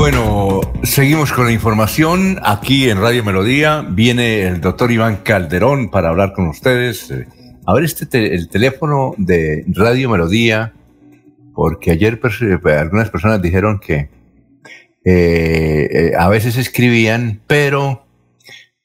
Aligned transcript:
Bueno, 0.00 0.62
seguimos 0.82 1.30
con 1.30 1.44
la 1.44 1.52
información. 1.52 2.40
Aquí 2.42 2.88
en 2.88 3.02
Radio 3.02 3.22
Melodía 3.22 3.84
viene 3.86 4.46
el 4.46 4.62
doctor 4.62 4.90
Iván 4.90 5.18
Calderón 5.18 5.90
para 5.90 6.08
hablar 6.08 6.32
con 6.32 6.48
ustedes. 6.48 7.12
A 7.66 7.74
ver, 7.74 7.84
este 7.84 8.34
el 8.34 8.48
teléfono 8.48 9.14
de 9.18 9.62
Radio 9.68 10.08
Melodía, 10.08 10.72
porque 11.52 11.90
ayer 11.90 12.18
algunas 12.78 13.10
personas 13.10 13.42
dijeron 13.42 13.78
que 13.78 14.08
eh, 15.04 15.88
eh, 15.92 16.12
a 16.18 16.30
veces 16.30 16.56
escribían, 16.56 17.42
pero, 17.46 18.06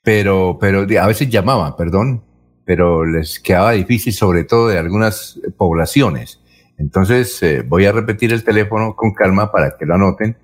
pero, 0.04 0.58
pero 0.60 0.82
a 1.02 1.08
veces 1.08 1.30
llamaban, 1.30 1.78
perdón, 1.78 2.26
pero 2.66 3.06
les 3.06 3.40
quedaba 3.40 3.72
difícil, 3.72 4.12
sobre 4.12 4.44
todo 4.44 4.68
de 4.68 4.80
algunas 4.80 5.40
poblaciones. 5.56 6.42
Entonces, 6.78 7.42
eh, 7.42 7.64
voy 7.66 7.86
a 7.86 7.94
repetir 7.94 8.34
el 8.34 8.44
teléfono 8.44 8.98
con 8.98 9.14
calma 9.14 9.50
para 9.50 9.78
que 9.78 9.86
lo 9.86 9.96
anoten 9.96 10.36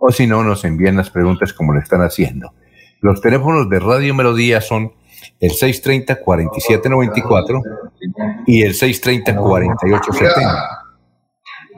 o 0.00 0.10
si 0.10 0.26
no, 0.26 0.42
nos 0.42 0.64
envían 0.64 0.96
las 0.96 1.10
preguntas 1.10 1.52
como 1.52 1.74
le 1.74 1.80
están 1.80 2.00
haciendo. 2.00 2.54
Los 3.00 3.20
teléfonos 3.20 3.68
de 3.68 3.78
Radio 3.78 4.14
Melodía 4.14 4.62
son 4.62 4.92
el 5.38 5.50
630-4794 5.50 7.62
y 8.46 8.62
el 8.62 8.72
630-4870. 8.72 10.68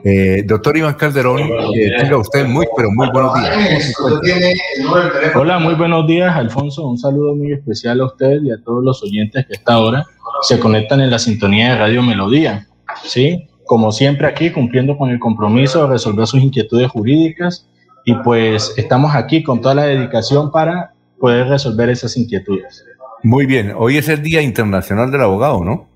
Eh, 0.05 0.43
doctor 0.45 0.75
Iván 0.75 0.95
Calderón, 0.95 1.39
eh, 1.41 1.93
tenga 1.97 2.17
usted 2.17 2.45
muy, 2.45 2.67
pero 2.75 2.91
muy 2.91 3.09
buenos 3.11 3.39
días. 3.39 3.93
Hola, 5.35 5.59
muy 5.59 5.75
buenos 5.75 6.05
días, 6.07 6.35
Alfonso. 6.35 6.85
Un 6.87 6.97
saludo 6.97 7.35
muy 7.35 7.53
especial 7.53 8.01
a 8.01 8.05
usted 8.05 8.41
y 8.41 8.51
a 8.51 8.61
todos 8.63 8.83
los 8.83 9.01
oyentes 9.03 9.45
que 9.45 9.53
a 9.53 9.57
esta 9.57 9.79
hora 9.79 10.03
se 10.41 10.59
conectan 10.59 10.99
en 11.01 11.09
la 11.09 11.19
sintonía 11.19 11.71
de 11.71 11.79
Radio 11.79 12.03
Melodía. 12.03 12.67
Sí, 13.03 13.47
como 13.65 13.93
siempre 13.93 14.27
aquí, 14.27 14.51
cumpliendo 14.51 14.97
con 14.97 15.09
el 15.09 15.19
compromiso 15.19 15.83
de 15.83 15.89
resolver 15.93 16.27
sus 16.27 16.41
inquietudes 16.41 16.91
jurídicas 16.91 17.69
y 18.05 18.13
pues 18.15 18.73
estamos 18.77 19.15
aquí 19.15 19.43
con 19.43 19.61
toda 19.61 19.75
la 19.75 19.83
dedicación 19.83 20.51
para 20.51 20.93
poder 21.19 21.47
resolver 21.47 21.89
esas 21.89 22.15
inquietudes. 22.17 22.85
Muy 23.23 23.45
bien, 23.45 23.73
hoy 23.77 23.97
es 23.97 24.09
el 24.09 24.21
Día 24.21 24.41
Internacional 24.41 25.09
del 25.11 25.21
Abogado, 25.21 25.63
¿no? 25.63 25.87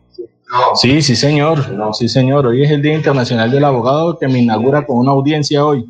Sí, 0.76 1.02
sí, 1.02 1.16
señor. 1.16 1.60
Sí, 1.94 2.08
señor. 2.08 2.48
Hoy 2.48 2.64
es 2.64 2.72
el 2.72 2.82
Día 2.82 2.94
Internacional 2.94 3.52
del 3.52 3.66
Abogado 3.66 4.18
que 4.18 4.28
me 4.28 4.40
inaugura 4.40 4.86
con 4.86 4.98
una 4.98 5.12
audiencia 5.12 5.66
hoy. 5.66 5.90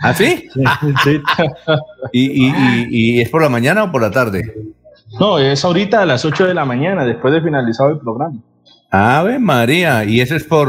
¿Ah, 0.00 0.12
sí? 0.12 0.48
sí. 1.04 1.22
¿Y, 2.12 2.52
y, 2.90 3.20
es 3.20 3.30
por 3.30 3.42
la 3.42 3.48
mañana 3.48 3.84
o 3.84 3.92
por 3.92 4.02
la 4.02 4.10
tarde? 4.10 4.52
No, 5.18 5.38
es 5.38 5.64
ahorita 5.64 6.02
a 6.02 6.06
las 6.06 6.24
8 6.24 6.46
de 6.46 6.54
la 6.54 6.64
mañana, 6.64 7.04
después 7.04 7.32
de 7.32 7.40
finalizado 7.40 7.90
el 7.90 7.98
programa. 7.98 8.36
Ave 8.90 9.38
María, 9.38 10.04
¿y 10.04 10.20
eso 10.20 10.36
es 10.36 10.44
por, 10.44 10.68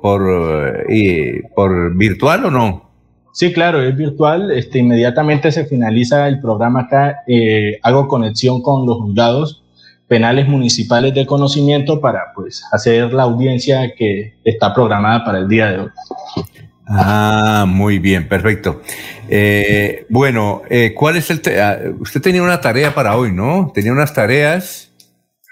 por, 0.00 0.84
eh, 0.88 1.42
por 1.54 1.96
virtual 1.96 2.46
o 2.46 2.50
no? 2.50 2.87
Sí, 3.32 3.52
claro, 3.52 3.82
es 3.82 3.96
virtual. 3.96 4.50
Este, 4.50 4.80
inmediatamente 4.80 5.52
se 5.52 5.64
finaliza 5.64 6.28
el 6.28 6.40
programa 6.40 6.82
acá. 6.82 7.18
Eh, 7.26 7.78
hago 7.82 8.08
conexión 8.08 8.62
con 8.62 8.86
los 8.86 8.98
juzgados 8.98 9.64
penales 10.08 10.48
municipales 10.48 11.14
de 11.14 11.26
conocimiento 11.26 12.00
para 12.00 12.32
pues 12.34 12.64
hacer 12.72 13.12
la 13.12 13.24
audiencia 13.24 13.94
que 13.94 14.34
está 14.42 14.74
programada 14.74 15.24
para 15.24 15.38
el 15.38 15.48
día 15.48 15.66
de 15.70 15.78
hoy. 15.80 15.88
Ah, 16.86 17.66
muy 17.68 17.98
bien, 17.98 18.26
perfecto. 18.26 18.80
Eh, 19.28 20.06
bueno, 20.08 20.62
eh, 20.70 20.94
¿cuál 20.94 21.16
es 21.16 21.30
el? 21.30 21.42
Ah, 21.60 21.76
usted 22.00 22.22
tenía 22.22 22.42
una 22.42 22.60
tarea 22.60 22.94
para 22.94 23.16
hoy, 23.16 23.32
¿no? 23.32 23.70
Tenía 23.74 23.92
unas 23.92 24.14
tareas. 24.14 24.90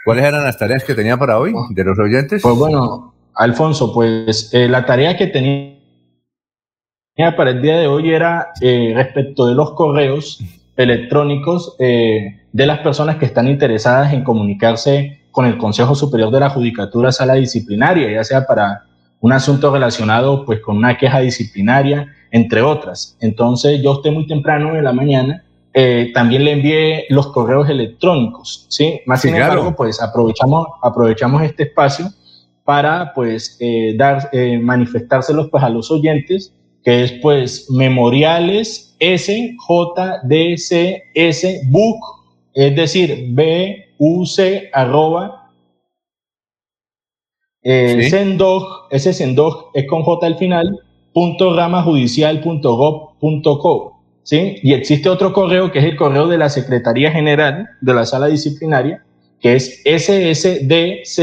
¿Cuáles 0.05 0.25
eran 0.25 0.43
las 0.43 0.56
tareas 0.56 0.83
que 0.84 0.95
tenía 0.95 1.19
para 1.19 1.39
hoy 1.39 1.53
de 1.71 1.84
los 1.84 1.99
oyentes? 1.99 2.41
Pues 2.41 2.56
bueno, 2.56 3.12
Alfonso, 3.34 3.93
pues 3.93 4.50
la 4.53 4.87
tarea 4.87 5.17
que 5.17 5.27
tenía 5.27 5.75
para 7.37 7.50
el 7.50 7.62
día 7.62 7.78
de 7.78 7.87
hoy 7.87 8.10
era 8.10 8.49
eh, 8.60 8.93
respecto 8.94 9.47
de 9.47 9.54
los 9.54 9.72
correos 9.72 10.38
electrónicos 10.77 11.75
eh, 11.78 12.43
de 12.53 12.66
las 12.66 12.81
personas 12.81 13.16
que 13.16 13.25
están 13.25 13.49
interesadas 13.49 14.12
en 14.12 14.22
comunicarse 14.22 15.21
con 15.31 15.47
el 15.47 15.56
Consejo 15.56 15.94
Superior 15.94 16.31
de 16.31 16.41
la 16.41 16.50
Judicatura 16.50 17.12
Sala 17.12 17.34
Disciplinaria, 17.34 18.10
ya 18.12 18.22
sea 18.22 18.47
para 18.47 18.84
un 19.21 19.32
asunto 19.32 19.72
relacionado 19.72 20.44
pues 20.44 20.60
con 20.60 20.76
una 20.76 20.99
queja 20.99 21.21
disciplinaria, 21.21 22.06
entre 22.31 22.60
otras. 22.60 23.16
Entonces 23.21 23.81
yo 23.82 23.93
usted 23.93 24.12
muy 24.12 24.26
temprano 24.26 24.76
en 24.76 24.84
la 24.84 24.93
mañana 24.93 25.43
eh, 25.72 26.10
también 26.12 26.44
le 26.44 26.53
envié 26.53 27.06
los 27.09 27.28
correos 27.28 27.69
electrónicos, 27.71 28.66
¿sí? 28.69 29.00
Más 29.06 29.22
sin 29.22 29.34
embargo, 29.34 29.75
pues 29.75 30.03
aprovechamos, 30.03 30.66
aprovechamos 30.82 31.43
este 31.43 31.65
espacio 31.65 32.10
para 32.65 33.12
pues 33.15 33.59
dar, 33.97 34.31
manifestárselos 34.60 35.49
pues 35.50 35.62
a 35.62 35.71
los 35.71 35.91
oyentes 35.91 36.53
que 36.87 37.03
es 37.03 37.13
pues 37.15 37.69
memoriales 37.69 38.95
S, 39.01 39.57
J, 39.59 40.21
D, 40.23 40.57
C, 40.57 41.03
S, 41.15 41.63
book, 41.67 41.99
es 42.55 42.77
decir, 42.77 43.27
B, 43.31 43.87
U, 43.99 44.25
C, 44.25 44.71
arroba, 44.73 45.51
eh, 47.65 48.07
Sendog, 48.09 48.87
ese 48.93 49.13
Sendog 49.13 49.73
es 49.75 49.85
con 49.89 50.05
J 50.05 50.29
al 50.29 50.37
final, 50.37 50.79
punto 51.13 51.57
ramajudicial.gov.co, 51.57 54.01
¿sí? 54.23 54.61
Y 54.63 54.73
existe 54.73 55.09
otro 55.09 55.33
correo 55.33 55.73
que 55.73 55.81
es 55.81 55.87
el 55.87 55.97
correo 55.97 56.29
de 56.29 56.39
la 56.39 56.49
Secretaría 56.49 57.11
General 57.11 57.69
de 57.81 57.95
la 57.95 58.07
Sala 58.07 58.29
Disciplinaria, 58.29 59.05
que 59.41 59.57
es 59.57 59.83
ssdcs 59.85 61.21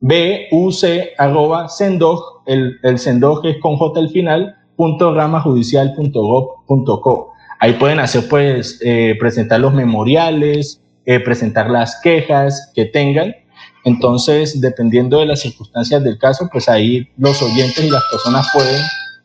buc 0.00 0.84
arroba 1.18 1.68
Sendog 1.68 2.40
el, 2.50 2.78
el 2.82 2.98
Sendog 2.98 3.46
es 3.46 3.58
con 3.58 3.76
J 3.76 4.00
al 4.00 4.08
final, 4.08 4.56
punto 4.74 5.14
ramajudicial.gov.co. 5.14 7.32
Ahí 7.60 7.74
pueden 7.74 8.00
hacer, 8.00 8.28
pues, 8.28 8.80
eh, 8.82 9.14
presentar 9.20 9.60
los 9.60 9.72
memoriales, 9.72 10.82
eh, 11.04 11.20
presentar 11.20 11.70
las 11.70 12.00
quejas 12.00 12.72
que 12.74 12.86
tengan. 12.86 13.36
Entonces, 13.84 14.60
dependiendo 14.60 15.20
de 15.20 15.26
las 15.26 15.38
circunstancias 15.40 16.02
del 16.02 16.18
caso, 16.18 16.48
pues 16.50 16.68
ahí 16.68 17.08
los 17.16 17.40
oyentes 17.40 17.84
y 17.84 17.90
las 17.90 18.02
personas 18.10 18.48
pueden 18.52 18.82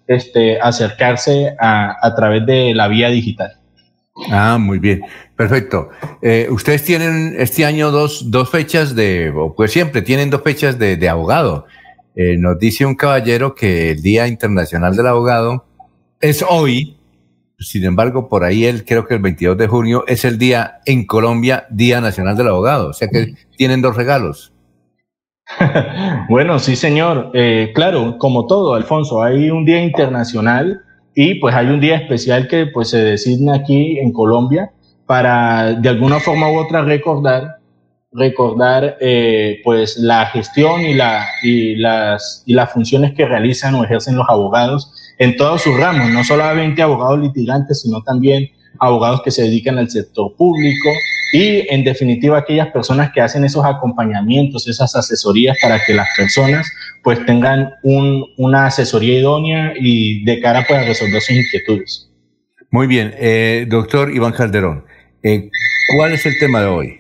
este, 0.08 0.62
acercarse 0.62 1.56
a, 1.60 1.96
a 2.06 2.16
través 2.16 2.46
de 2.46 2.76
la 2.76 2.88
vía 2.88 3.10
digital. 3.10 3.58
Ah, 4.32 4.58
muy 4.58 4.80
bien, 4.80 5.02
perfecto. 5.36 5.90
Eh, 6.22 6.48
ustedes 6.50 6.84
tienen 6.84 7.36
este 7.38 7.66
año 7.66 7.92
dos, 7.92 8.32
dos 8.32 8.50
fechas 8.50 8.96
de, 8.96 9.34
pues 9.56 9.72
siempre 9.72 10.02
tienen 10.02 10.30
dos 10.30 10.42
fechas 10.42 10.80
de, 10.80 10.96
de 10.96 11.10
abogado. 11.10 11.66
Eh, 12.16 12.38
nos 12.38 12.58
dice 12.58 12.86
un 12.86 12.96
caballero 12.96 13.56
que 13.56 13.92
el 13.92 14.02
Día 14.02 14.28
Internacional 14.28 14.96
del 14.96 15.08
Abogado 15.08 15.66
es 16.22 16.46
hoy, 16.48 16.98
sin 17.60 17.84
embargo, 17.84 18.30
por 18.30 18.46
ahí 18.46 18.66
él 18.66 18.86
creo 18.86 19.06
que 19.06 19.16
el 19.16 19.22
22 19.22 19.58
de 19.58 19.68
junio 19.68 20.06
es 20.08 20.24
el 20.24 20.38
día 20.38 20.80
en 20.86 21.06
Colombia, 21.06 21.66
Día 21.70 22.00
Nacional 22.00 22.38
del 22.38 22.48
Abogado. 22.48 22.90
O 22.90 22.94
sea 22.94 23.10
que 23.10 23.34
tienen 23.58 23.82
dos 23.82 23.98
regalos. 23.98 24.54
bueno, 26.30 26.58
sí, 26.60 26.78
señor. 26.78 27.32
Eh, 27.34 27.72
claro, 27.76 28.18
como 28.18 28.48
todo, 28.48 28.76
Alfonso, 28.76 29.22
hay 29.22 29.50
un 29.50 29.66
día 29.66 29.84
internacional 29.84 30.82
y 31.16 31.36
pues 31.36 31.56
hay 31.56 31.68
un 31.68 31.80
día 31.80 31.96
especial 31.96 32.48
que 32.48 32.68
pues 32.68 32.90
se 32.90 33.04
designa 33.04 33.56
aquí 33.56 33.98
en 34.00 34.12
Colombia 34.12 34.72
para 35.06 35.74
de 35.74 35.90
alguna 35.90 36.20
forma 36.20 36.52
u 36.52 36.58
otra 36.58 36.84
recordar 36.84 37.56
recordar 38.16 38.98
eh, 39.02 39.60
pues 39.64 39.98
la 39.98 40.26
gestión 40.28 40.82
y, 40.82 40.94
la, 40.94 41.28
y, 41.44 41.76
las, 41.76 42.44
y 42.46 42.54
las 42.54 42.72
funciones 42.72 43.14
que 43.14 43.26
realizan 43.26 43.76
o 43.76 43.84
ejercen 43.84 44.16
los 44.16 44.28
abogados 44.30 44.94
en 45.18 45.36
todos 45.36 45.62
sus 45.62 45.78
ramos, 45.78 46.10
no 46.12 46.24
solamente 46.24 46.82
abogados 46.82 47.20
litigantes, 47.20 47.82
sino 47.82 48.02
también 48.04 48.50
abogados 48.80 49.22
que 49.24 49.32
se 49.32 49.44
dedican 49.44 49.78
al 49.78 49.90
sector 49.90 50.34
público 50.36 50.90
y 51.34 51.66
en 51.74 51.84
definitiva 51.84 52.38
aquellas 52.38 52.68
personas 52.70 53.12
que 53.14 53.22
hacen 53.22 53.44
esos 53.44 53.66
acompañamientos, 53.66 54.68
esas 54.68 54.96
asesorías 54.96 55.58
para 55.62 55.84
que 55.84 55.94
las 55.94 56.08
personas 56.16 56.70
pues 57.04 57.24
tengan 57.26 57.74
un, 57.84 58.26
una 58.38 58.68
asesoría 58.68 59.20
idónea 59.20 59.74
y 59.80 60.24
de 60.24 60.40
cara 60.40 60.66
pues, 60.68 60.80
a 60.80 60.84
resolver 60.84 61.22
sus 61.22 61.36
inquietudes. 61.36 62.10
Muy 62.72 62.88
bien, 62.88 63.14
eh, 63.18 63.66
doctor 63.70 64.14
Iván 64.14 64.34
Calderón, 64.34 64.86
eh, 65.24 65.50
¿cuál 65.96 66.14
es 66.14 66.26
el 66.26 66.38
tema 66.40 66.62
de 66.62 66.68
hoy? 66.68 67.00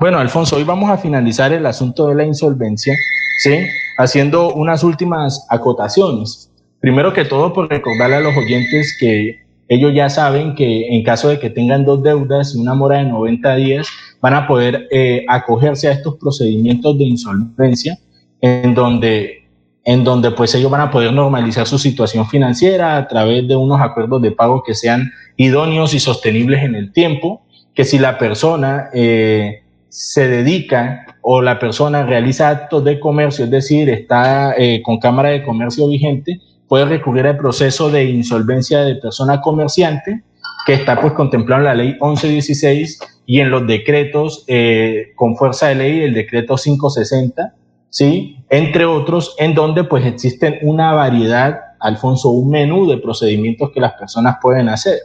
Bueno, 0.00 0.18
Alfonso, 0.18 0.56
hoy 0.56 0.64
vamos 0.64 0.90
a 0.90 0.98
finalizar 0.98 1.52
el 1.52 1.66
asunto 1.66 2.08
de 2.08 2.14
la 2.14 2.24
insolvencia 2.24 2.94
¿sí? 3.36 3.66
Haciendo 3.98 4.52
unas 4.54 4.82
últimas 4.82 5.46
acotaciones. 5.50 6.50
Primero 6.80 7.12
que 7.12 7.24
todo, 7.24 7.52
por 7.52 7.68
recordarle 7.68 8.16
a 8.16 8.20
los 8.20 8.36
oyentes 8.36 8.96
que 8.98 9.45
ellos 9.68 9.92
ya 9.94 10.08
saben 10.08 10.54
que 10.54 10.88
en 10.88 11.02
caso 11.02 11.28
de 11.28 11.38
que 11.38 11.50
tengan 11.50 11.84
dos 11.84 12.02
deudas 12.02 12.54
y 12.54 12.58
una 12.58 12.74
mora 12.74 12.98
de 12.98 13.04
90 13.04 13.56
días, 13.56 13.88
van 14.20 14.34
a 14.34 14.46
poder 14.46 14.88
eh, 14.90 15.24
acogerse 15.28 15.88
a 15.88 15.92
estos 15.92 16.16
procedimientos 16.16 16.96
de 16.98 17.04
insolvencia 17.04 17.98
en 18.40 18.74
donde, 18.74 19.44
en 19.84 20.04
donde 20.04 20.30
pues 20.30 20.54
ellos 20.54 20.70
van 20.70 20.82
a 20.82 20.90
poder 20.90 21.12
normalizar 21.12 21.66
su 21.66 21.78
situación 21.78 22.28
financiera 22.28 22.96
a 22.96 23.08
través 23.08 23.46
de 23.46 23.56
unos 23.56 23.80
acuerdos 23.80 24.22
de 24.22 24.30
pago 24.30 24.62
que 24.62 24.74
sean 24.74 25.10
idóneos 25.36 25.94
y 25.94 26.00
sostenibles 26.00 26.62
en 26.62 26.74
el 26.74 26.92
tiempo, 26.92 27.42
que 27.74 27.84
si 27.84 27.98
la 27.98 28.18
persona 28.18 28.88
eh, 28.94 29.62
se 29.88 30.28
dedica 30.28 31.06
o 31.22 31.42
la 31.42 31.58
persona 31.58 32.04
realiza 32.04 32.48
actos 32.48 32.84
de 32.84 33.00
comercio, 33.00 33.44
es 33.44 33.50
decir, 33.50 33.88
está 33.90 34.54
eh, 34.56 34.82
con 34.82 34.98
cámara 34.98 35.30
de 35.30 35.42
comercio 35.42 35.88
vigente, 35.88 36.40
puede 36.68 36.84
recurrir 36.84 37.26
al 37.26 37.36
proceso 37.36 37.90
de 37.90 38.04
insolvencia 38.04 38.80
de 38.80 38.96
persona 38.96 39.40
comerciante, 39.40 40.22
que 40.66 40.74
está 40.74 41.00
pues 41.00 41.12
contemplado 41.12 41.62
en 41.62 41.66
la 41.66 41.74
ley 41.74 41.96
1116 42.00 42.98
y 43.26 43.40
en 43.40 43.50
los 43.50 43.66
decretos 43.66 44.44
eh, 44.48 45.12
con 45.14 45.36
fuerza 45.36 45.68
de 45.68 45.76
ley, 45.76 46.00
el 46.00 46.14
decreto 46.14 46.56
560, 46.56 47.54
¿sí? 47.88 48.38
Entre 48.50 48.84
otros, 48.84 49.34
en 49.38 49.54
donde 49.54 49.84
pues 49.84 50.04
existen 50.04 50.58
una 50.62 50.92
variedad, 50.92 51.60
Alfonso, 51.80 52.30
un 52.30 52.50
menú 52.50 52.88
de 52.88 52.98
procedimientos 52.98 53.70
que 53.70 53.80
las 53.80 53.92
personas 53.92 54.36
pueden 54.40 54.68
hacer. 54.68 54.98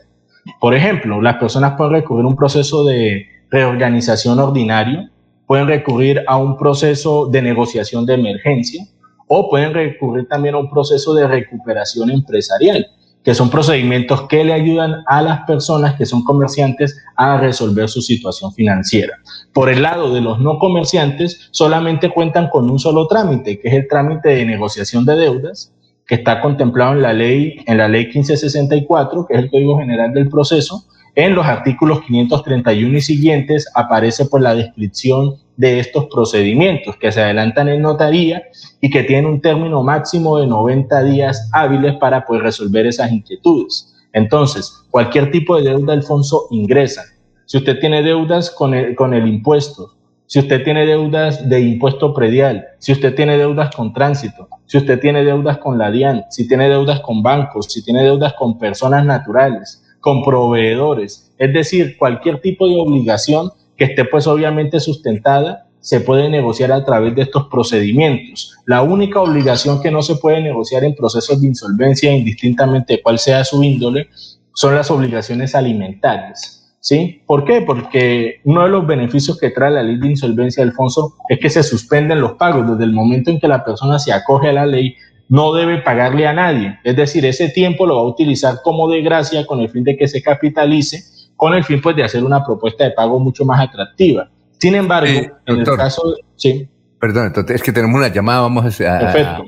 Por 0.60 0.74
ejemplo, 0.74 1.22
las 1.22 1.36
personas 1.36 1.74
pueden 1.78 1.94
recurrir 1.94 2.26
a 2.26 2.30
un 2.30 2.36
proceso 2.36 2.84
de 2.84 3.28
reorganización 3.52 4.40
ordinario, 4.40 5.10
pueden 5.46 5.68
recurrir 5.68 6.24
a 6.28 6.38
un 6.38 6.58
proceso 6.58 7.28
de 7.28 7.42
negociación 7.42 8.06
de 8.06 8.16
emergencia 8.16 8.88
o 9.34 9.50
pueden 9.50 9.74
recurrir 9.74 10.28
también 10.28 10.56
a 10.56 10.58
un 10.58 10.70
proceso 10.70 11.14
de 11.14 11.26
recuperación 11.26 12.12
empresarial, 12.12 12.86
que 13.24 13.34
son 13.34 13.50
procedimientos 13.50 14.28
que 14.28 14.44
le 14.44 14.52
ayudan 14.52 15.04
a 15.08 15.22
las 15.22 15.46
personas 15.46 15.96
que 15.96 16.06
son 16.06 16.26
comerciantes 16.26 16.98
a 17.16 17.38
resolver 17.38 17.88
su 17.88 18.02
situación 18.02 18.52
financiera. 18.52 19.14
Por 19.54 19.70
el 19.70 19.84
lado 19.84 20.14
de 20.14 20.20
los 20.20 20.42
no 20.42 20.60
comerciantes, 20.60 21.48
solamente 21.52 22.10
cuentan 22.10 22.50
con 22.50 22.70
un 22.70 22.78
solo 22.78 23.08
trámite, 23.08 23.58
que 23.58 23.70
es 23.70 23.74
el 23.76 23.88
trámite 23.88 24.28
de 24.36 24.46
negociación 24.46 25.06
de 25.06 25.16
deudas, 25.16 25.74
que 26.06 26.16
está 26.16 26.42
contemplado 26.42 26.92
en 26.92 27.02
la 27.02 27.14
ley, 27.14 27.56
en 27.68 27.78
la 27.78 27.88
ley 27.88 28.08
1564, 28.08 29.28
que 29.28 29.36
es 29.36 29.40
el 29.40 29.50
Código 29.50 29.80
General 29.80 30.12
del 30.14 30.28
Proceso. 30.28 30.84
En 31.16 31.36
los 31.36 31.46
artículos 31.46 32.02
531 32.04 32.98
y 32.98 33.02
siguientes 33.02 33.70
aparece 33.76 34.24
por 34.24 34.32
pues, 34.32 34.44
la 34.44 34.56
descripción 34.56 35.36
de 35.58 35.80
estos 35.80 36.06
procedimientos 36.06 36.96
que 36.96 37.12
se 37.12 37.22
adelantan 37.22 37.68
en 37.68 37.82
notaría 37.82 38.44
y 38.80 38.90
que 38.90 39.04
tienen 39.04 39.26
un 39.26 39.42
término 39.42 39.84
máximo 39.84 40.40
de 40.40 40.48
90 40.48 41.04
días 41.04 41.50
hábiles 41.52 41.96
para 41.98 42.26
poder 42.26 42.44
resolver 42.44 42.86
esas 42.86 43.12
inquietudes. 43.12 43.94
Entonces, 44.14 44.86
cualquier 44.90 45.32
tipo 45.32 45.58
de 45.58 45.70
deuda, 45.70 45.94
Alfonso, 45.94 46.48
ingresa. 46.50 47.04
Si 47.46 47.58
usted 47.58 47.80
tiene 47.80 48.02
deudas 48.04 48.50
con 48.50 48.74
el, 48.74 48.96
con 48.96 49.14
el 49.14 49.28
impuesto, 49.28 49.94
si 50.28 50.40
usted 50.40 50.64
tiene 50.64 50.86
deudas 50.86 51.50
de 51.50 51.60
impuesto 51.60 52.14
predial, 52.14 52.66
si 52.80 52.94
usted 52.94 53.14
tiene 53.14 53.38
deudas 53.38 53.76
con 53.76 53.92
tránsito, 53.92 54.48
si 54.66 54.78
usted 54.78 54.98
tiene 55.02 55.26
deudas 55.26 55.58
con 55.58 55.78
la 55.78 55.92
DIAN, 55.92 56.24
si 56.30 56.48
tiene 56.48 56.70
deudas 56.70 57.02
con 57.02 57.22
bancos, 57.22 57.66
si 57.66 57.84
tiene 57.84 58.02
deudas 58.04 58.32
con 58.40 58.58
personas 58.58 59.06
naturales, 59.06 59.81
con 60.02 60.24
proveedores, 60.24 61.32
es 61.38 61.54
decir, 61.54 61.98
cualquier 61.98 62.42
tipo 62.42 62.68
de 62.68 62.76
obligación 62.76 63.52
que 63.78 63.86
esté 63.86 64.04
pues 64.06 64.28
obviamente 64.28 64.80
sustentada, 64.80 65.68
se 65.80 66.00
puede 66.00 66.30
negociar 66.30 66.72
a 66.72 66.86
través 66.86 67.16
de 67.16 67.24
estos 67.24 67.48
procedimientos. 67.48 68.56
La 68.66 68.84
única 68.84 69.20
obligación 69.20 69.82
que 69.82 69.90
no 69.92 70.02
se 70.04 70.16
puede 70.16 70.42
negociar 70.42 70.84
en 70.84 70.96
procesos 70.96 71.42
de 71.42 71.48
insolvencia, 71.48 72.16
indistintamente 72.16 72.98
de 72.98 73.02
cuál 73.02 73.18
sea 73.18 73.44
su 73.44 73.64
índole, 73.64 74.08
son 74.54 74.76
las 74.76 74.92
obligaciones 74.92 75.56
alimentarias. 75.56 76.58
¿Sí? 76.84 77.22
¿Por 77.28 77.46
qué? 77.46 77.62
Porque 77.62 78.42
uno 78.44 78.64
de 78.64 78.70
los 78.70 78.88
beneficios 78.88 79.40
que 79.40 79.52
trae 79.52 79.70
la 79.70 79.84
ley 79.84 80.00
de 80.00 80.10
insolvencia, 80.10 80.64
Alfonso, 80.64 81.14
es 81.30 81.38
que 81.38 81.52
se 81.52 81.62
suspenden 81.62 82.22
los 82.22 82.34
pagos. 82.34 82.68
Desde 82.72 82.86
el 82.86 82.92
momento 82.92 83.30
en 83.30 83.40
que 83.40 83.48
la 83.48 83.64
persona 83.64 84.00
se 84.00 84.12
acoge 84.12 84.50
a 84.50 84.54
la 84.54 84.66
ley, 84.66 84.96
no 85.32 85.54
debe 85.54 85.78
pagarle 85.78 86.28
a 86.28 86.34
nadie. 86.34 86.78
Es 86.84 86.98
decir, 86.98 87.26
ese 87.26 87.48
tiempo 87.48 87.88
lo 87.88 87.96
va 87.96 88.02
a 88.02 88.06
utilizar 88.06 88.56
como 88.66 88.90
de 88.90 89.02
gracia 89.02 89.48
con 89.48 89.62
el 89.62 89.70
fin 89.70 89.86
de 89.86 89.96
que 89.96 90.06
se 90.10 90.22
capitalice, 90.22 91.30
con 91.38 91.54
el 91.54 91.64
fin 91.64 91.80
pues, 91.82 91.96
de 91.96 92.04
hacer 92.04 92.22
una 92.22 92.44
propuesta 92.44 92.84
de 92.84 92.92
pago 92.92 93.18
mucho 93.18 93.46
más 93.46 93.62
atractiva. 93.62 94.30
Sin 94.60 94.76
embargo, 94.76 95.10
en 95.46 95.60
el 95.60 95.64
caso... 95.78 96.16
Sí. 96.36 96.68
Perdón, 97.00 97.28
entonces 97.28 97.56
es 97.56 97.64
que 97.64 97.72
tenemos 97.72 97.98
una 97.98 98.10
llamada, 98.10 98.42
vamos 98.42 98.82
a... 98.82 99.00
Perfecto. 99.00 99.44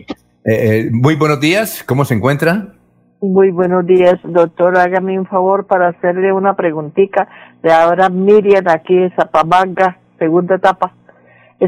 Eh, 0.45 0.85
eh, 0.85 0.89
muy 0.89 1.15
buenos 1.15 1.41
días, 1.41 1.83
¿cómo 1.85 2.05
se 2.05 2.13
encuentra? 2.13 2.75
Muy 3.19 3.51
buenos 3.51 3.85
días, 3.85 4.19
doctor. 4.23 4.77
Hágame 4.77 5.19
un 5.19 5.25
favor 5.25 5.67
para 5.67 5.89
hacerle 5.89 6.31
una 6.31 6.55
preguntita 6.55 7.27
de 7.61 7.73
ahora 7.73 8.07
Miriam 8.07 8.69
aquí 8.69 8.95
de 8.95 9.11
Zapamanga, 9.17 9.99
segunda 10.17 10.55
etapa. 10.55 10.93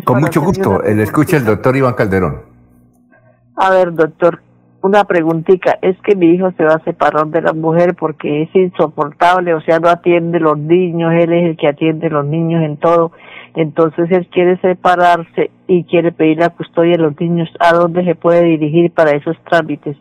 Con 0.06 0.22
mucho 0.22 0.42
gusto, 0.42 0.82
le 0.82 1.04
escucha 1.04 1.36
el 1.36 1.44
doctor 1.44 1.76
Iván 1.76 1.94
Calderón. 1.96 2.55
A 3.56 3.70
ver, 3.70 3.94
doctor, 3.94 4.42
una 4.82 5.04
preguntita. 5.06 5.78
Es 5.82 5.98
que 6.04 6.16
mi 6.16 6.28
hijo 6.28 6.52
se 6.58 6.64
va 6.64 6.76
a 6.76 6.84
separar 6.84 7.28
de 7.28 7.42
la 7.42 7.54
mujer 7.54 7.96
porque 7.96 8.44
es 8.44 8.56
insoportable, 8.56 9.54
o 9.54 9.62
sea, 9.62 9.80
no 9.80 9.90
atiende 9.90 10.40
los 10.40 10.58
niños, 10.58 11.12
él 11.14 11.34
es 11.34 11.50
el 11.50 11.58
que 11.58 11.68
atiende 11.68 12.10
los 12.10 12.26
niños 12.26 12.64
en 12.64 12.78
todo. 12.78 13.12
Entonces 13.56 14.12
él 14.12 14.28
quiere 14.32 14.60
separarse 14.60 15.50
y 15.68 15.86
quiere 15.86 16.12
pedir 16.12 16.38
la 16.40 16.50
custodia 16.50 16.94
de 16.94 17.04
los 17.04 17.20
niños. 17.20 17.50
¿A 17.60 17.74
dónde 17.74 18.04
se 18.04 18.16
puede 18.16 18.44
dirigir 18.44 18.92
para 18.92 19.12
esos 19.12 19.36
trámites? 19.50 19.98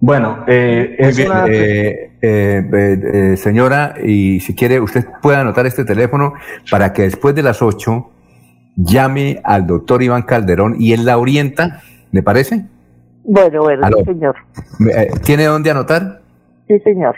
Bueno, 0.00 0.44
eh, 0.46 0.96
es 0.98 1.18
eh, 1.18 2.10
eh, 2.20 3.36
señora, 3.38 3.94
y 4.04 4.40
si 4.40 4.54
quiere, 4.54 4.78
usted 4.78 5.06
puede 5.22 5.38
anotar 5.38 5.64
este 5.64 5.86
teléfono 5.86 6.34
para 6.70 6.92
que 6.92 7.02
después 7.02 7.34
de 7.34 7.42
las 7.42 7.62
8 7.62 8.10
llame 8.76 9.40
al 9.44 9.66
doctor 9.66 10.02
Iván 10.02 10.22
Calderón 10.22 10.76
y 10.78 10.92
él 10.92 11.06
la 11.06 11.16
orienta, 11.16 11.80
¿le 12.14 12.22
parece? 12.22 12.64
Bueno, 13.24 13.62
bueno, 13.62 13.88
señor. 14.04 14.36
¿Tiene 15.24 15.46
dónde 15.46 15.72
anotar? 15.72 16.20
Sí, 16.68 16.78
señor. 16.80 17.16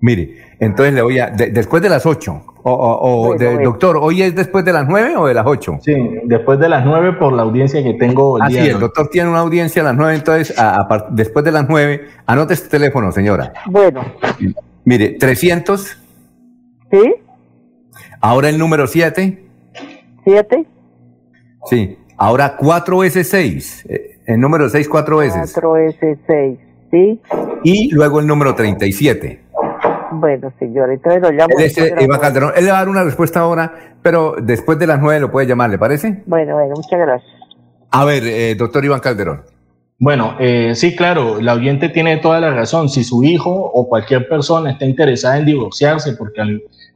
Mire, 0.00 0.38
entonces 0.58 0.94
le 0.94 1.02
voy 1.02 1.20
a, 1.20 1.30
después 1.30 1.80
de 1.80 1.88
las 1.88 2.04
8, 2.04 2.42
o, 2.64 3.36
doctor, 3.62 3.98
¿hoy 3.98 4.22
es 4.22 4.34
después 4.34 4.64
de 4.64 4.72
las 4.72 4.88
9 4.88 5.16
o 5.16 5.26
de 5.28 5.34
las 5.34 5.46
8? 5.46 5.78
Sí, 5.80 5.94
después 6.24 6.58
de 6.58 6.68
las 6.68 6.84
9 6.84 7.12
por 7.12 7.32
la 7.34 7.42
audiencia 7.42 7.82
que 7.84 7.94
tengo 7.94 8.38
el 8.38 8.42
ah, 8.42 8.48
sí, 8.50 8.58
el 8.58 8.80
doctor 8.80 9.08
tiene 9.08 9.30
una 9.30 9.38
audiencia 9.38 9.82
a 9.82 9.84
las 9.84 9.94
9, 9.94 10.16
entonces 10.16 10.56
después 11.10 11.44
de 11.44 11.52
las 11.52 11.68
9, 11.68 12.08
anote 12.26 12.54
este 12.54 12.68
teléfono, 12.68 13.12
señora. 13.12 13.52
Bueno. 13.66 14.04
Mire, 14.84 15.10
300. 15.10 15.98
¿Sí? 16.90 17.14
Ahora 18.20 18.48
el 18.48 18.58
número 18.58 18.88
7. 18.88 19.44
¿7? 20.24 20.66
Sí, 21.70 21.96
ahora 22.16 22.58
4S6. 22.58 23.86
Eh, 23.88 24.15
el 24.26 24.40
número 24.40 24.68
6 24.68 24.88
4 24.88 25.16
veces. 25.16 25.56
4S6, 25.56 26.58
¿sí? 26.90 27.20
Y 27.64 27.90
luego 27.92 28.20
el 28.20 28.26
número 28.26 28.54
37. 28.54 29.44
Bueno, 30.12 30.52
señor, 30.58 30.90
entonces 30.90 31.22
lo 31.22 31.30
llamo. 31.30 31.54
Él, 31.58 31.94
Iván 32.00 32.20
Calderón, 32.20 32.52
él 32.56 32.64
le 32.64 32.70
va 32.70 32.78
a 32.78 32.80
dar 32.80 32.88
una 32.88 33.04
respuesta 33.04 33.40
ahora, 33.40 33.96
pero 34.02 34.36
después 34.40 34.78
de 34.78 34.86
las 34.86 35.00
nueve 35.00 35.20
lo 35.20 35.30
puede 35.30 35.46
llamar, 35.46 35.70
¿le 35.70 35.78
parece? 35.78 36.22
Bueno, 36.26 36.54
bueno, 36.54 36.74
muchas 36.76 36.98
gracias. 36.98 37.32
A 37.90 38.04
ver, 38.04 38.22
eh, 38.24 38.54
doctor 38.54 38.84
Iván 38.84 39.00
Calderón. 39.00 39.42
Bueno, 39.98 40.36
eh, 40.38 40.72
sí, 40.74 40.94
claro, 40.94 41.40
la 41.40 41.54
oyente 41.54 41.88
tiene 41.88 42.18
toda 42.18 42.38
la 42.38 42.50
razón. 42.50 42.88
Si 42.88 43.02
su 43.02 43.24
hijo 43.24 43.50
o 43.50 43.88
cualquier 43.88 44.28
persona 44.28 44.70
está 44.70 44.84
interesada 44.84 45.38
en 45.38 45.46
divorciarse 45.46 46.12
porque 46.16 46.42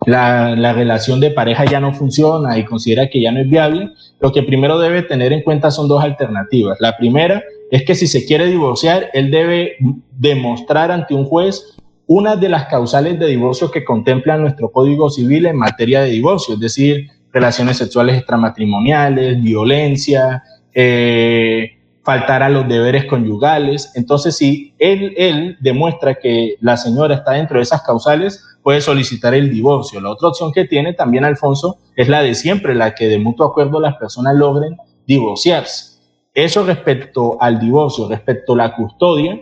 la, 0.07 0.57
la, 0.57 0.73
relación 0.73 1.21
de 1.21 1.31
pareja 1.31 1.65
ya 1.65 1.81
no 1.81 1.93
funciona 1.95 2.59
y 2.59 2.65
considera 2.65 3.09
que 3.09 3.21
ya 3.21 3.33
no 3.33 3.41
es 3.41 3.49
viable, 3.49 3.91
lo 4.21 4.33
que 4.33 4.43
primero 4.43 4.79
debe 4.79 5.03
tener 5.03 5.33
en 5.33 5.43
cuenta 5.43 5.71
son 5.71 5.89
dos 5.89 6.03
alternativas. 6.03 6.79
La 6.81 6.97
primera 6.97 7.43
es 7.71 7.85
que 7.85 7.95
si 7.95 8.07
se 8.07 8.25
quiere 8.27 8.47
divorciar, 8.47 9.11
él 9.13 9.31
debe 9.31 9.77
demostrar 10.11 10.91
ante 10.91 11.15
un 11.15 11.25
juez 11.25 11.77
una 12.07 12.35
de 12.35 12.49
las 12.49 12.67
causales 12.67 13.19
de 13.21 13.27
divorcio 13.27 13.71
que 13.71 13.85
contempla 13.85 14.37
nuestro 14.37 14.73
Código 14.73 15.11
Civil 15.11 15.47
en 15.47 15.57
materia 15.57 16.01
de 16.03 16.11
divorcio, 16.11 16.55
es 16.55 16.61
decir, 16.61 17.09
relaciones 17.33 17.77
sexuales 17.77 18.17
extramatrimoniales, 18.17 19.41
violencia, 19.41 20.43
eh, 20.75 21.80
faltar 22.11 22.43
a 22.43 22.49
los 22.49 22.67
deberes 22.67 23.05
conyugales. 23.05 23.93
Entonces, 23.95 24.37
si 24.37 24.75
él, 24.81 25.15
él 25.17 25.57
demuestra 25.61 26.17
que 26.17 26.57
la 26.61 26.77
señora 26.77 27.15
está 27.15 27.33
dentro 27.33 27.59
de 27.59 27.63
esas 27.63 27.83
causales, 27.83 28.45
puede 28.65 28.81
solicitar 28.81 29.33
el 29.33 29.49
divorcio. 29.49 30.01
La 30.01 30.11
otra 30.11 30.27
opción 30.27 30.51
que 30.51 30.65
tiene 30.65 30.93
también 30.93 31.25
Alfonso 31.25 31.79
es 31.95 32.09
la 32.09 32.23
de 32.23 32.35
siempre, 32.35 32.75
la 32.75 32.97
que 32.97 33.07
de 33.07 33.21
mutuo 33.21 33.47
acuerdo 33.47 33.79
las 33.79 33.95
personas 33.95 34.35
logren 34.35 34.77
divorciarse. 35.07 36.01
Eso 36.35 36.65
respecto 36.65 37.41
al 37.41 37.61
divorcio, 37.61 38.09
respecto 38.09 38.55
a 38.55 38.57
la 38.57 38.75
custodia, 38.75 39.39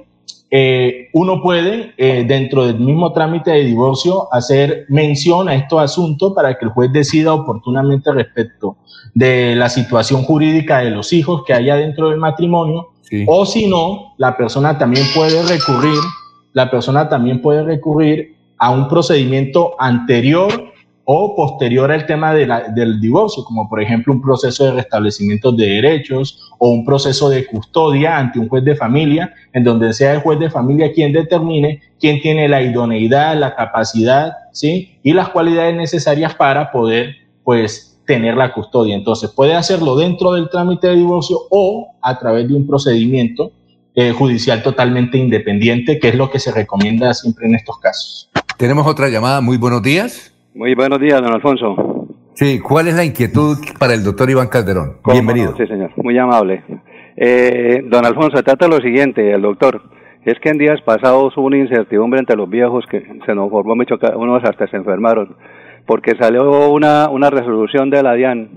eh, 0.51 1.09
uno 1.13 1.43
puede, 1.43 1.93
eh, 1.99 2.25
dentro 2.27 2.67
del 2.67 2.81
mismo 2.81 3.13
trámite 3.13 3.51
de 3.51 3.65
divorcio, 3.65 4.33
hacer 4.33 4.87
mención 4.89 5.49
a 5.49 5.55
estos 5.55 5.81
asuntos 5.83 6.33
para 6.35 6.57
que 6.57 6.65
el 6.65 6.71
juez 6.71 6.91
decida 6.93 7.35
oportunamente 7.35 8.11
respecto 8.13 8.77
de 9.15 9.55
la 9.57 9.69
situación 9.69 10.23
jurídica 10.23 10.79
de 10.79 10.91
los 10.91 11.13
hijos 11.13 11.43
que 11.47 11.53
haya 11.53 11.77
dentro 11.77 12.11
del 12.11 12.19
matrimonio. 12.19 12.89
O 13.27 13.47
si 13.47 13.67
no, 13.67 14.15
la 14.19 14.37
persona 14.37 14.77
también 14.77 15.07
puede 15.15 15.43
recurrir, 15.43 15.99
la 16.53 16.71
persona 16.71 17.09
también 17.09 17.41
puede 17.41 17.63
recurrir 17.63 18.37
a 18.59 18.71
un 18.71 18.89
procedimiento 18.89 19.75
anterior 19.79 20.73
o 21.11 21.35
posterior 21.35 21.91
al 21.91 22.05
tema 22.05 22.35
del 22.35 23.01
divorcio, 23.01 23.43
como 23.43 23.67
por 23.67 23.81
ejemplo 23.81 24.13
un 24.13 24.21
proceso 24.21 24.67
de 24.67 24.73
restablecimiento 24.73 25.51
de 25.53 25.67
derechos 25.67 26.53
o 26.59 26.69
un 26.69 26.85
proceso 26.85 27.31
de 27.31 27.47
custodia 27.47 28.19
ante 28.19 28.39
un 28.39 28.47
juez 28.47 28.63
de 28.63 28.77
familia, 28.77 29.33
en 29.55 29.65
donde 29.65 29.95
sea 29.95 30.13
el 30.13 30.21
juez 30.21 30.39
de 30.39 30.51
familia 30.51 30.93
quien 30.93 31.15
determine 31.15 31.81
quién 31.99 32.21
tiene 32.21 32.47
la 32.47 32.61
idoneidad, 32.61 33.39
la 33.39 33.57
capacidad, 33.57 34.33
¿sí? 34.53 34.99
Y 35.03 35.15
las 35.15 35.31
cualidades 35.31 35.75
necesarias 35.75 36.35
para 36.35 36.71
poder, 36.71 37.17
pues, 37.43 37.99
tener 38.07 38.37
la 38.37 38.53
custodia. 38.53 38.95
Entonces, 38.95 39.31
puede 39.31 39.55
hacerlo 39.55 39.97
dentro 39.97 40.35
del 40.35 40.51
trámite 40.51 40.89
de 40.89 40.97
divorcio 40.97 41.39
o 41.49 41.89
a 42.03 42.19
través 42.19 42.47
de 42.49 42.55
un 42.55 42.67
procedimiento 42.67 43.53
eh, 43.95 44.13
judicial 44.13 44.63
totalmente 44.63 45.17
independiente, 45.17 45.99
que 45.99 46.09
es 46.09 46.17
lo 46.17 46.31
que 46.31 46.39
se 46.39 46.53
recomienda 46.53 47.15
siempre 47.15 47.47
en 47.47 47.55
estos 47.55 47.79
casos. 47.79 48.31
Tenemos 48.59 48.87
otra 48.87 49.09
llamada. 49.09 49.41
Muy 49.41 49.57
buenos 49.57 49.83
días. 49.83 50.35
Muy 50.59 50.75
buenos 50.75 50.99
días, 50.99 51.23
don 51.23 51.33
Alfonso. 51.33 52.09
Sí, 52.35 52.59
¿cuál 52.59 52.89
es 52.89 52.97
la 52.97 53.05
inquietud 53.05 53.59
para 53.79 53.95
el 53.95 54.03
doctor 54.03 54.29
Iván 54.29 54.49
Calderón? 54.49 54.97
Bienvenido. 55.05 55.55
sí, 55.57 55.65
señor, 55.69 55.93
muy 55.95 56.19
amable. 56.19 56.65
Eh, 57.17 57.85
don 57.85 58.05
Alfonso, 58.05 58.43
trata 58.43 58.67
lo 58.67 58.79
siguiente, 58.79 59.31
el 59.31 59.43
doctor. 59.43 59.81
Es 60.25 60.37
que 60.41 60.49
en 60.49 60.59
días 60.59 60.81
pasados 60.81 61.37
hubo 61.37 61.47
una 61.47 61.59
incertidumbre 61.59 62.19
entre 62.19 62.35
los 62.35 62.51
viejos 62.51 62.85
que 62.91 63.07
se 63.25 63.35
nos 63.37 63.51
formó 63.51 63.77
mucho, 63.77 64.01
unos 64.17 64.43
hasta 64.43 64.67
se 64.67 64.77
enfermaron, 64.77 65.37
porque 65.87 66.17
salió 66.19 66.73
una, 66.73 67.09
una 67.09 67.31
resolución 67.31 67.89
de 67.89 68.03
la 68.03 68.15
DIAN 68.15 68.51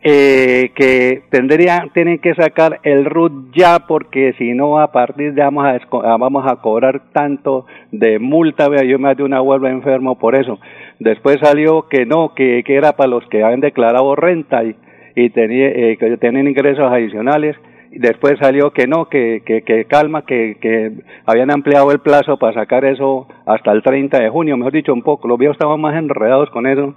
eh, 0.00 0.70
que 0.76 1.22
tendría, 1.30 1.88
tienen 1.92 2.18
que 2.18 2.32
sacar 2.34 2.78
el 2.84 3.04
RUT 3.04 3.52
ya 3.56 3.80
porque 3.80 4.32
si 4.38 4.52
no 4.54 4.78
a 4.78 4.92
partir 4.92 5.34
de 5.34 5.42
vamos 5.42 5.66
a, 5.66 6.16
vamos 6.16 6.44
a 6.46 6.56
cobrar 6.56 7.10
tanto 7.12 7.66
de 7.90 8.20
multa, 8.20 8.68
vea, 8.68 8.84
yo 8.84 9.00
me 9.00 9.12
de 9.16 9.24
una 9.24 9.40
vuelva 9.40 9.70
enfermo 9.70 10.16
por 10.16 10.36
eso. 10.36 10.60
Después 11.00 11.38
salió 11.42 11.88
que 11.88 12.06
no, 12.06 12.34
que, 12.34 12.62
era 12.66 12.92
para 12.92 13.10
los 13.10 13.26
que 13.28 13.42
habían 13.42 13.60
declarado 13.60 14.16
renta 14.16 14.62
y, 14.64 15.30
tenía, 15.30 15.68
eh, 15.68 15.96
que 15.98 16.16
tenían 16.16 16.48
ingresos 16.48 16.90
adicionales. 16.90 17.56
Después 17.90 18.38
salió 18.40 18.72
que 18.72 18.86
no, 18.86 19.08
que, 19.08 19.42
que, 19.46 19.62
que 19.62 19.86
calma, 19.86 20.26
que, 20.26 20.56
que 20.60 20.92
habían 21.24 21.50
ampliado 21.50 21.90
el 21.90 22.00
plazo 22.00 22.38
para 22.38 22.52
sacar 22.52 22.84
eso 22.84 23.26
hasta 23.46 23.72
el 23.72 23.82
30 23.82 24.18
de 24.18 24.28
junio, 24.28 24.56
mejor 24.56 24.72
dicho, 24.72 24.92
un 24.92 25.02
poco. 25.02 25.28
Los 25.28 25.38
viejos 25.38 25.54
estaban 25.54 25.80
más 25.80 25.96
enredados 25.96 26.50
con 26.50 26.66
eso 26.66 26.94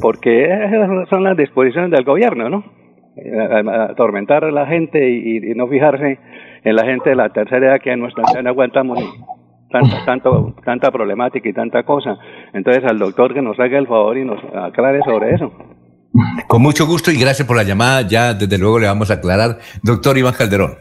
porque 0.00 0.48
son 1.10 1.24
las 1.24 1.36
disposiciones 1.36 1.90
del 1.90 2.04
gobierno, 2.04 2.48
¿no? 2.48 2.64
Atormentar 3.90 4.44
a 4.44 4.50
la 4.50 4.66
gente 4.66 5.08
y, 5.08 5.54
no 5.54 5.68
fijarse 5.68 6.18
en 6.64 6.76
la 6.76 6.84
gente 6.84 7.10
de 7.10 7.16
la 7.16 7.30
tercera 7.30 7.68
edad 7.68 7.80
que 7.80 7.92
en 7.92 8.00
nuestra 8.00 8.24
no 8.42 8.50
aguantamos 8.50 8.98
tanta, 9.80 10.04
tanto, 10.04 10.54
tanta 10.64 10.90
problemática 10.90 11.48
y 11.48 11.52
tanta 11.52 11.82
cosa. 11.82 12.16
Entonces 12.52 12.84
al 12.84 12.98
doctor 12.98 13.34
que 13.34 13.42
nos 13.42 13.58
haga 13.58 13.78
el 13.78 13.86
favor 13.86 14.16
y 14.16 14.24
nos 14.24 14.40
aclare 14.54 15.00
sobre 15.04 15.34
eso. 15.34 15.52
Con 16.48 16.62
mucho 16.62 16.86
gusto 16.86 17.10
y 17.10 17.18
gracias 17.18 17.46
por 17.46 17.56
la 17.56 17.62
llamada. 17.62 18.02
Ya 18.02 18.34
desde 18.34 18.58
luego 18.58 18.78
le 18.78 18.86
vamos 18.86 19.10
a 19.10 19.14
aclarar. 19.14 19.58
Doctor 19.82 20.16
Iván 20.16 20.34
Calderón. 20.34 20.78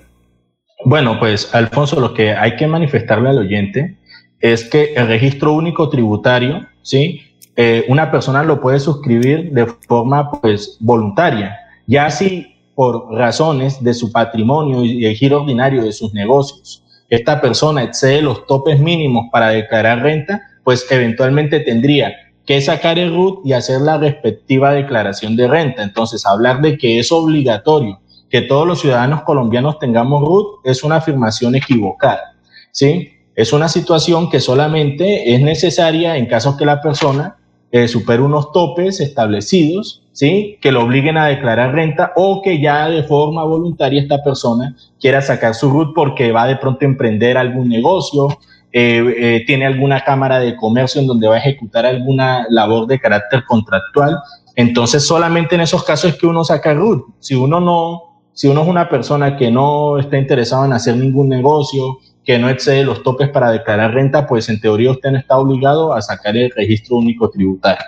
Bueno, 0.85 1.19
pues 1.19 1.53
Alfonso, 1.53 1.99
lo 1.99 2.13
que 2.13 2.31
hay 2.31 2.55
que 2.55 2.67
manifestarle 2.67 3.29
al 3.29 3.39
oyente 3.39 3.97
es 4.39 4.69
que 4.69 4.93
el 4.93 5.07
registro 5.07 5.53
único 5.53 5.89
tributario, 5.89 6.67
¿sí? 6.81 7.21
Eh, 7.55 7.85
una 7.87 8.11
persona 8.11 8.43
lo 8.43 8.59
puede 8.59 8.79
suscribir 8.79 9.51
de 9.51 9.65
forma 9.65 10.29
pues 10.29 10.77
voluntaria, 10.81 11.57
ya 11.87 12.09
si 12.09 12.53
por 12.75 13.09
razones 13.13 13.81
de 13.81 13.93
su 13.93 14.11
patrimonio 14.11 14.83
y 14.83 15.05
el 15.05 15.15
giro 15.15 15.41
ordinario 15.41 15.81
de 15.81 15.93
sus 15.93 16.13
negocios, 16.13 16.84
esta 17.09 17.41
persona 17.41 17.83
excede 17.83 18.21
los 18.21 18.45
topes 18.47 18.79
mínimos 18.79 19.27
para 19.31 19.49
declarar 19.49 20.01
renta, 20.01 20.41
pues 20.63 20.85
eventualmente 20.89 21.59
tendría 21.59 22.13
que 22.45 22.61
sacar 22.61 22.99
el 22.99 23.13
RUT 23.13 23.45
y 23.45 23.53
hacer 23.53 23.81
la 23.81 23.97
respectiva 23.97 24.73
declaración 24.73 25.35
de 25.35 25.47
renta. 25.47 25.83
Entonces, 25.83 26.25
hablar 26.25 26.61
de 26.61 26.77
que 26.77 26.99
es 26.99 27.11
obligatorio 27.11 27.99
que 28.29 28.41
todos 28.41 28.67
los 28.67 28.81
ciudadanos 28.81 29.23
colombianos 29.23 29.79
tengamos 29.79 30.21
RUT 30.21 30.59
es 30.63 30.83
una 30.83 30.97
afirmación 30.97 31.55
equivocada. 31.55 32.35
¿sí? 32.71 33.11
Es 33.35 33.53
una 33.53 33.67
situación 33.67 34.29
que 34.29 34.39
solamente 34.39 35.33
es 35.33 35.41
necesaria 35.41 36.17
en 36.17 36.25
caso 36.25 36.57
que 36.57 36.65
la 36.65 36.81
persona 36.81 37.37
eh, 37.75 37.89
supera 37.89 38.23
unos 38.23 38.53
topes 38.53 39.01
establecidos, 39.01 40.01
¿sí? 40.13 40.57
Que 40.61 40.71
lo 40.71 40.85
obliguen 40.85 41.17
a 41.17 41.25
declarar 41.25 41.73
renta 41.73 42.13
o 42.15 42.41
que 42.41 42.61
ya 42.61 42.87
de 42.87 43.03
forma 43.03 43.43
voluntaria 43.43 44.01
esta 44.01 44.23
persona 44.23 44.77
quiera 44.97 45.21
sacar 45.21 45.55
su 45.55 45.69
RUT 45.69 45.93
porque 45.93 46.31
va 46.31 46.47
de 46.47 46.55
pronto 46.55 46.85
a 46.85 46.87
emprender 46.87 47.37
algún 47.37 47.67
negocio, 47.67 48.29
eh, 48.71 49.03
eh, 49.17 49.43
tiene 49.45 49.65
alguna 49.65 50.05
cámara 50.05 50.39
de 50.39 50.55
comercio 50.55 51.01
en 51.01 51.07
donde 51.07 51.27
va 51.27 51.35
a 51.35 51.39
ejecutar 51.39 51.85
alguna 51.85 52.45
labor 52.49 52.87
de 52.87 52.97
carácter 52.97 53.43
contractual. 53.43 54.19
Entonces, 54.55 55.05
solamente 55.05 55.55
en 55.55 55.61
esos 55.61 55.83
casos 55.83 56.11
es 56.11 56.17
que 56.17 56.27
uno 56.27 56.45
saca 56.45 56.73
RUT. 56.73 57.07
Si 57.19 57.35
uno 57.35 57.59
no, 57.59 58.21
si 58.31 58.47
uno 58.47 58.61
es 58.61 58.69
una 58.69 58.87
persona 58.87 59.35
que 59.35 59.51
no 59.51 59.99
está 59.99 60.17
interesado 60.17 60.63
en 60.63 60.71
hacer 60.71 60.95
ningún 60.95 61.27
negocio, 61.27 61.97
que 62.25 62.39
no 62.39 62.49
excede 62.49 62.83
los 62.83 63.03
topes 63.03 63.29
para 63.29 63.51
declarar 63.51 63.93
renta, 63.93 64.25
pues 64.25 64.49
en 64.49 64.59
teoría 64.59 64.91
usted 64.91 65.11
no 65.11 65.19
está 65.19 65.37
obligado 65.37 65.93
a 65.93 66.01
sacar 66.01 66.35
el 66.35 66.51
registro 66.51 66.97
único 66.97 67.29
tributario. 67.29 67.85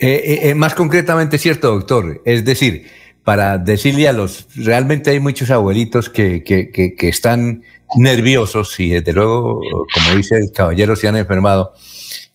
Eh, 0.00 0.22
eh, 0.24 0.50
eh, 0.50 0.54
más 0.54 0.74
concretamente, 0.74 1.38
cierto, 1.38 1.70
doctor. 1.70 2.22
Es 2.24 2.44
decir, 2.44 2.86
para 3.24 3.58
decirle 3.58 4.08
a 4.08 4.12
los, 4.12 4.46
realmente 4.56 5.10
hay 5.10 5.20
muchos 5.20 5.50
abuelitos 5.50 6.08
que, 6.08 6.42
que, 6.42 6.72
que, 6.72 7.08
están 7.08 7.62
nerviosos 7.94 8.80
y 8.80 8.90
desde 8.90 9.12
luego, 9.12 9.60
como 9.94 10.16
dice 10.16 10.38
el 10.38 10.50
caballero, 10.50 10.96
se 10.96 11.06
han 11.06 11.16
enfermado. 11.16 11.74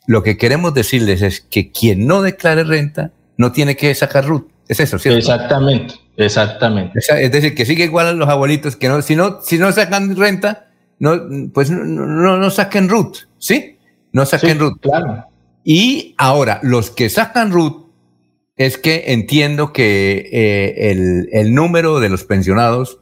Lo 0.05 0.23
que 0.23 0.37
queremos 0.37 0.73
decirles 0.73 1.21
es 1.21 1.41
que 1.41 1.71
quien 1.71 2.07
no 2.07 2.21
declare 2.21 2.63
renta 2.63 3.11
no 3.35 3.51
tiene 3.51 3.75
que 3.75 3.93
sacar 3.95 4.25
RUT. 4.25 4.49
Es 4.69 4.79
eso, 4.79 4.99
¿cierto? 4.99 5.19
Exactamente, 5.19 5.95
exactamente. 6.15 6.99
Es 6.99 7.31
decir, 7.31 7.55
que 7.55 7.65
sigue 7.65 7.85
igual 7.85 8.07
a 8.07 8.13
los 8.13 8.29
abuelitos 8.29 8.75
que 8.75 8.87
no, 8.87 9.01
si 9.01 9.15
no, 9.15 9.41
si 9.41 9.57
no 9.57 9.71
sacan 9.71 10.15
renta, 10.15 10.66
no, 10.99 11.51
pues 11.53 11.69
no, 11.69 12.37
no, 12.37 12.49
saquen 12.49 12.89
root, 12.89 13.17
¿sí? 13.37 13.77
No 14.11 14.25
saquen 14.25 14.59
root. 14.59 14.81
Claro. 14.81 15.25
Y 15.63 16.15
ahora, 16.17 16.59
los 16.63 16.91
que 16.91 17.09
sacan 17.09 17.51
root, 17.51 17.87
es 18.55 18.77
que 18.77 19.03
entiendo 19.07 19.71
que 19.71 20.29
eh, 20.31 20.91
el, 20.91 21.29
el, 21.31 21.53
número 21.53 21.99
de 21.99 22.09
los 22.09 22.23
pensionados, 22.23 22.99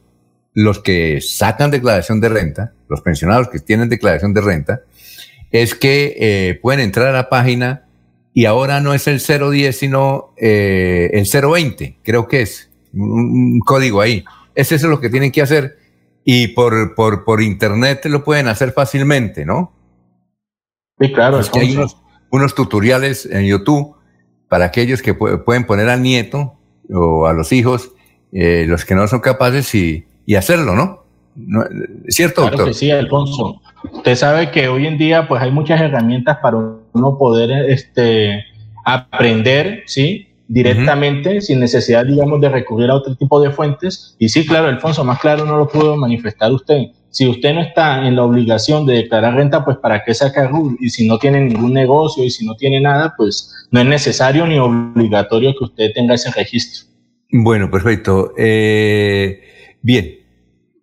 los 0.52 0.80
que 0.80 1.20
sacan 1.22 1.70
declaración 1.70 2.20
de 2.20 2.28
renta, 2.28 2.72
los 2.88 3.00
pensionados 3.00 3.48
que 3.48 3.58
tienen 3.60 3.88
declaración 3.88 4.34
de 4.34 4.42
renta, 4.42 4.80
es 5.50 5.74
que 5.74 6.16
eh, 6.18 6.58
pueden 6.60 6.80
entrar 6.80 7.08
a 7.08 7.12
la 7.12 7.28
página 7.30 7.86
y 8.34 8.44
ahora 8.44 8.80
no 8.80 8.92
es 8.92 9.06
el 9.06 9.20
010, 9.20 9.78
sino 9.78 10.34
eh, 10.36 11.10
el 11.14 11.26
020, 11.26 12.00
creo 12.02 12.28
que 12.28 12.42
es 12.42 12.68
un, 12.92 13.10
un 13.54 13.60
código 13.60 14.02
ahí. 14.02 14.24
Es 14.54 14.72
eso 14.72 14.88
lo 14.88 15.00
que 15.00 15.08
tienen 15.08 15.32
que 15.32 15.40
hacer 15.40 15.78
y 16.28 16.48
por, 16.48 16.96
por, 16.96 17.24
por 17.24 17.40
internet 17.40 18.04
lo 18.06 18.24
pueden 18.24 18.48
hacer 18.48 18.72
fácilmente, 18.72 19.46
¿no? 19.46 19.72
Sí, 20.98 21.12
claro. 21.12 21.38
Es 21.38 21.48
que 21.48 21.60
hay 21.60 21.78
unos, 22.30 22.54
tutoriales 22.56 23.26
en 23.26 23.46
YouTube 23.46 23.94
para 24.48 24.64
aquellos 24.64 25.02
que 25.02 25.14
pueden 25.14 25.66
poner 25.66 25.88
al 25.88 26.02
nieto 26.02 26.58
o 26.90 27.28
a 27.28 27.32
los 27.32 27.52
hijos, 27.52 27.92
eh, 28.32 28.64
los 28.66 28.84
que 28.84 28.96
no 28.96 29.06
son 29.06 29.20
capaces 29.20 29.72
y, 29.76 30.04
y 30.26 30.34
hacerlo, 30.34 30.74
¿no? 30.74 31.04
¿no? 31.36 31.64
¿Cierto, 32.08 32.42
claro 32.42 32.56
doctor? 32.56 32.68
Que 32.68 32.74
sí, 32.74 32.90
Alfonso. 32.90 33.62
Usted 33.92 34.16
sabe 34.16 34.50
que 34.50 34.66
hoy 34.66 34.88
en 34.88 34.98
día 34.98 35.28
pues 35.28 35.40
hay 35.40 35.52
muchas 35.52 35.80
herramientas 35.80 36.38
para 36.42 36.56
uno 36.56 37.18
poder 37.18 37.70
este, 37.70 38.44
aprender, 38.84 39.84
¿sí? 39.86 40.28
Directamente, 40.48 41.40
sin 41.40 41.60
necesidad, 41.60 42.06
digamos, 42.06 42.40
de 42.40 42.48
recurrir 42.48 42.90
a 42.90 42.94
otro 42.94 43.16
tipo 43.16 43.40
de 43.40 43.50
fuentes. 43.50 44.16
Y 44.18 44.28
sí, 44.28 44.46
claro, 44.46 44.68
Alfonso, 44.68 45.04
más 45.04 45.18
claro 45.18 45.44
no 45.44 45.56
lo 45.58 45.68
pudo 45.68 45.96
manifestar 45.96 46.52
usted. 46.52 46.86
Si 47.10 47.26
usted 47.26 47.54
no 47.54 47.62
está 47.62 48.06
en 48.06 48.14
la 48.14 48.24
obligación 48.24 48.84
de 48.84 48.96
declarar 48.96 49.34
renta, 49.34 49.64
pues 49.64 49.78
¿para 49.78 50.04
qué 50.04 50.12
saca? 50.12 50.50
Y 50.78 50.90
si 50.90 51.08
no 51.08 51.18
tiene 51.18 51.40
ningún 51.40 51.72
negocio 51.72 52.22
y 52.22 52.30
si 52.30 52.44
no 52.44 52.54
tiene 52.56 52.80
nada, 52.80 53.14
pues 53.16 53.54
no 53.70 53.80
es 53.80 53.86
necesario 53.86 54.46
ni 54.46 54.58
obligatorio 54.58 55.54
que 55.58 55.64
usted 55.64 55.92
tenga 55.94 56.14
ese 56.14 56.30
registro. 56.30 56.86
Bueno, 57.30 57.70
perfecto. 57.70 58.32
Eh, 58.36 59.40
bien, 59.80 60.18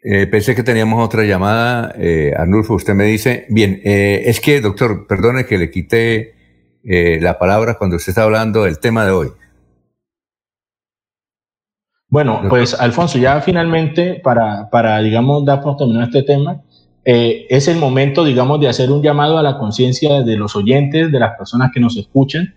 eh, 0.03 0.27
pensé 0.27 0.55
que 0.55 0.63
teníamos 0.63 1.05
otra 1.05 1.24
llamada. 1.24 1.93
Eh, 1.98 2.34
Arnulfo, 2.36 2.74
usted 2.74 2.93
me 2.93 3.05
dice, 3.05 3.46
bien, 3.50 3.79
eh, 3.86 4.24
es 4.25 4.41
que, 4.41 4.60
doctor, 4.60 5.08
perdone 5.08 5.46
que 5.46 5.58
le 5.58 5.70
quité 5.70 6.34
eh, 6.84 7.20
la 7.22 7.39
palabra 7.39 7.75
cuando 7.77 7.96
usted 7.96 8.10
está 8.10 8.24
hablando 8.24 8.63
del 8.63 8.79
tema 8.79 9.05
de 9.05 9.12
hoy. 9.12 9.27
Bueno, 12.13 12.43
pues 12.48 12.79
Alfonso, 12.79 13.17
ya 13.17 13.41
finalmente, 13.41 14.22
para, 14.24 14.70
para 14.70 15.00
digamos, 15.00 15.43
dar 15.46 15.63
por 15.63 15.77
terminado 15.77 16.05
este 16.05 16.22
tema, 16.22 16.62
eh, 17.03 17.48
es 17.50 17.67
el 17.67 17.77
momento, 17.77 18.24
digamos, 18.24 18.60
de 18.60 18.67
hacer 18.67 18.91
un 18.91 19.01
llamado 19.01 19.39
a 19.39 19.41
la 19.41 19.58
conciencia 19.58 20.22
de 20.22 20.38
los 20.38 20.55
oyentes, 20.55 21.12
de 21.12 21.20
las 21.20 21.36
personas 21.36 21.72
que 21.74 21.79
nos 21.79 21.98
escuchan, 21.98 22.53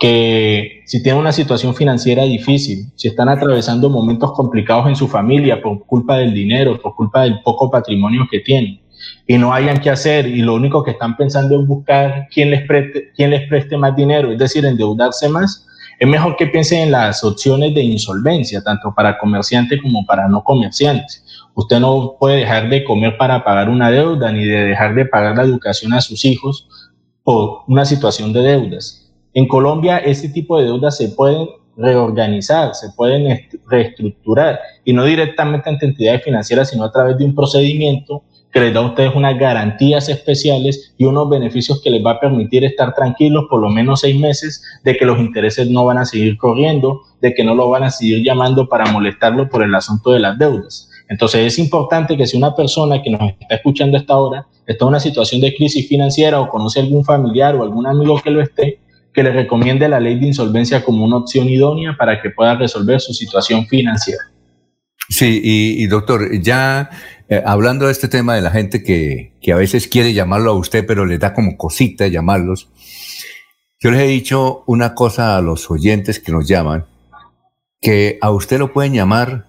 que 0.00 0.82
si 0.84 1.00
tienen 1.00 1.20
una 1.20 1.30
situación 1.30 1.76
financiera 1.76 2.24
difícil, 2.24 2.90
si 2.96 3.06
están 3.06 3.28
atravesando 3.28 3.88
momentos 3.88 4.32
complicados 4.32 4.88
en 4.88 4.96
su 4.96 5.06
familia 5.06 5.62
por 5.62 5.86
culpa 5.86 6.16
del 6.16 6.34
dinero, 6.34 6.76
por 6.82 6.96
culpa 6.96 7.22
del 7.22 7.40
poco 7.42 7.70
patrimonio 7.70 8.26
que 8.28 8.40
tienen, 8.40 8.80
y 9.28 9.38
no 9.38 9.54
hayan 9.54 9.78
qué 9.78 9.90
hacer 9.90 10.26
y 10.26 10.42
lo 10.42 10.56
único 10.56 10.82
que 10.82 10.90
están 10.90 11.16
pensando 11.16 11.60
es 11.60 11.64
buscar 11.68 12.26
quién 12.34 12.50
les 12.50 12.66
preste, 12.66 13.12
quién 13.14 13.30
les 13.30 13.48
preste 13.48 13.76
más 13.76 13.94
dinero, 13.94 14.32
es 14.32 14.38
decir, 14.40 14.66
endeudarse 14.66 15.28
más, 15.28 15.67
es 15.98 16.08
mejor 16.08 16.36
que 16.36 16.46
piensen 16.46 16.80
en 16.80 16.92
las 16.92 17.24
opciones 17.24 17.74
de 17.74 17.82
insolvencia, 17.82 18.62
tanto 18.62 18.94
para 18.94 19.18
comerciantes 19.18 19.82
como 19.82 20.06
para 20.06 20.28
no 20.28 20.44
comerciantes. 20.44 21.24
Usted 21.54 21.80
no 21.80 22.16
puede 22.20 22.36
dejar 22.36 22.68
de 22.68 22.84
comer 22.84 23.16
para 23.16 23.42
pagar 23.42 23.68
una 23.68 23.90
deuda 23.90 24.30
ni 24.30 24.44
de 24.44 24.64
dejar 24.66 24.94
de 24.94 25.06
pagar 25.06 25.36
la 25.36 25.42
educación 25.42 25.92
a 25.92 26.00
sus 26.00 26.24
hijos 26.24 26.68
por 27.24 27.62
una 27.66 27.84
situación 27.84 28.32
de 28.32 28.42
deudas. 28.42 29.12
En 29.34 29.48
Colombia, 29.48 29.98
este 29.98 30.28
tipo 30.28 30.58
de 30.58 30.66
deudas 30.66 30.96
se 30.96 31.08
pueden 31.08 31.48
reorganizar, 31.76 32.74
se 32.74 32.90
pueden 32.90 33.48
reestructurar 33.66 34.60
y 34.84 34.92
no 34.92 35.04
directamente 35.04 35.68
ante 35.68 35.86
entidades 35.86 36.22
financieras, 36.22 36.70
sino 36.70 36.84
a 36.84 36.92
través 36.92 37.18
de 37.18 37.24
un 37.24 37.34
procedimiento 37.34 38.22
que 38.52 38.60
les 38.60 38.72
da 38.72 38.80
a 38.80 38.86
ustedes 38.86 39.14
unas 39.14 39.38
garantías 39.38 40.08
especiales 40.08 40.94
y 40.96 41.04
unos 41.04 41.28
beneficios 41.28 41.82
que 41.82 41.90
les 41.90 42.04
va 42.04 42.12
a 42.12 42.20
permitir 42.20 42.64
estar 42.64 42.94
tranquilos 42.94 43.44
por 43.50 43.60
lo 43.60 43.68
menos 43.68 44.00
seis 44.00 44.18
meses 44.18 44.62
de 44.84 44.96
que 44.96 45.04
los 45.04 45.18
intereses 45.18 45.68
no 45.70 45.84
van 45.84 45.98
a 45.98 46.04
seguir 46.04 46.36
corriendo, 46.38 47.02
de 47.20 47.34
que 47.34 47.44
no 47.44 47.54
lo 47.54 47.68
van 47.68 47.84
a 47.84 47.90
seguir 47.90 48.24
llamando 48.24 48.68
para 48.68 48.90
molestarlo 48.90 49.48
por 49.48 49.62
el 49.62 49.74
asunto 49.74 50.12
de 50.12 50.20
las 50.20 50.38
deudas. 50.38 50.88
Entonces 51.08 51.46
es 51.46 51.58
importante 51.58 52.16
que 52.16 52.26
si 52.26 52.36
una 52.36 52.54
persona 52.54 53.02
que 53.02 53.10
nos 53.10 53.32
está 53.40 53.56
escuchando 53.56 53.96
a 53.96 54.00
esta 54.00 54.16
hora 54.16 54.46
está 54.66 54.84
en 54.84 54.88
una 54.88 55.00
situación 55.00 55.40
de 55.40 55.54
crisis 55.54 55.88
financiera 55.88 56.40
o 56.40 56.48
conoce 56.48 56.80
algún 56.80 57.04
familiar 57.04 57.54
o 57.56 57.62
algún 57.62 57.86
amigo 57.86 58.20
que 58.20 58.30
lo 58.30 58.42
esté, 58.42 58.80
que 59.12 59.22
le 59.22 59.32
recomiende 59.32 59.88
la 59.88 60.00
ley 60.00 60.18
de 60.18 60.26
insolvencia 60.26 60.84
como 60.84 61.04
una 61.04 61.16
opción 61.16 61.48
idónea 61.48 61.96
para 61.98 62.20
que 62.20 62.30
pueda 62.30 62.54
resolver 62.54 63.00
su 63.00 63.12
situación 63.12 63.66
financiera. 63.66 64.22
Sí, 65.08 65.40
y, 65.42 65.86
doctor, 65.86 66.38
ya 66.40 66.90
eh, 67.28 67.42
hablando 67.44 67.86
de 67.86 67.92
este 67.92 68.08
tema 68.08 68.34
de 68.34 68.42
la 68.42 68.50
gente 68.50 68.82
que, 68.82 69.32
que, 69.40 69.52
a 69.52 69.56
veces 69.56 69.88
quiere 69.88 70.12
llamarlo 70.12 70.50
a 70.50 70.54
usted, 70.54 70.84
pero 70.86 71.06
le 71.06 71.18
da 71.18 71.32
como 71.32 71.56
cosita 71.56 72.06
llamarlos, 72.08 72.68
yo 73.80 73.90
les 73.90 74.00
he 74.00 74.06
dicho 74.06 74.64
una 74.66 74.94
cosa 74.94 75.36
a 75.36 75.40
los 75.40 75.70
oyentes 75.70 76.18
que 76.18 76.32
nos 76.32 76.48
llaman, 76.48 76.86
que 77.80 78.18
a 78.20 78.30
usted 78.32 78.58
lo 78.58 78.72
pueden 78.72 78.92
llamar 78.92 79.46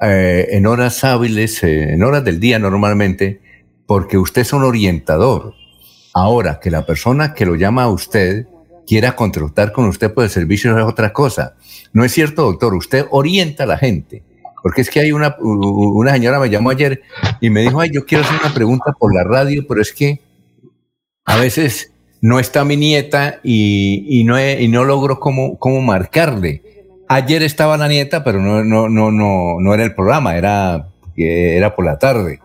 eh, 0.00 0.46
en 0.52 0.66
horas 0.66 1.02
hábiles, 1.02 1.62
eh, 1.64 1.92
en 1.92 2.04
horas 2.04 2.24
del 2.24 2.38
día 2.38 2.60
normalmente, 2.60 3.40
porque 3.86 4.16
usted 4.16 4.42
es 4.42 4.52
un 4.52 4.62
orientador. 4.62 5.54
Ahora, 6.14 6.60
que 6.60 6.70
la 6.70 6.86
persona 6.86 7.34
que 7.34 7.46
lo 7.46 7.56
llama 7.56 7.82
a 7.82 7.90
usted 7.90 8.46
quiera 8.86 9.16
contratar 9.16 9.72
con 9.72 9.86
usted 9.86 10.14
por 10.14 10.24
el 10.24 10.30
servicio 10.30 10.76
es 10.78 10.84
otra 10.84 11.12
cosa. 11.12 11.56
No 11.92 12.04
es 12.04 12.12
cierto, 12.12 12.42
doctor, 12.42 12.74
usted 12.74 13.06
orienta 13.10 13.64
a 13.64 13.66
la 13.66 13.76
gente. 13.76 14.22
Porque 14.62 14.82
es 14.82 14.90
que 14.90 15.00
hay 15.00 15.12
una, 15.12 15.36
una 15.40 16.12
señora 16.12 16.40
me 16.40 16.50
llamó 16.50 16.70
ayer 16.70 17.02
y 17.40 17.50
me 17.50 17.62
dijo, 17.62 17.80
ay, 17.80 17.90
yo 17.92 18.04
quiero 18.04 18.24
hacer 18.24 18.38
una 18.44 18.54
pregunta 18.54 18.92
por 18.98 19.14
la 19.14 19.24
radio, 19.24 19.64
pero 19.68 19.80
es 19.80 19.92
que 19.92 20.20
a 21.24 21.36
veces 21.36 21.92
no 22.20 22.40
está 22.40 22.64
mi 22.64 22.76
nieta 22.76 23.40
y, 23.42 24.04
y 24.08 24.24
no, 24.24 24.40
y 24.40 24.68
no 24.68 24.84
logro 24.84 25.20
cómo, 25.20 25.58
cómo 25.58 25.80
marcarle. 25.80 26.62
Ayer 27.08 27.42
estaba 27.42 27.76
la 27.76 27.88
nieta, 27.88 28.24
pero 28.24 28.40
no, 28.40 28.64
no, 28.64 28.88
no, 28.88 29.10
no, 29.10 29.60
no 29.60 29.74
era 29.74 29.84
el 29.84 29.94
programa, 29.94 30.36
era, 30.36 30.88
era 31.16 31.74
por 31.74 31.84
la 31.84 31.98
tarde. 31.98 32.40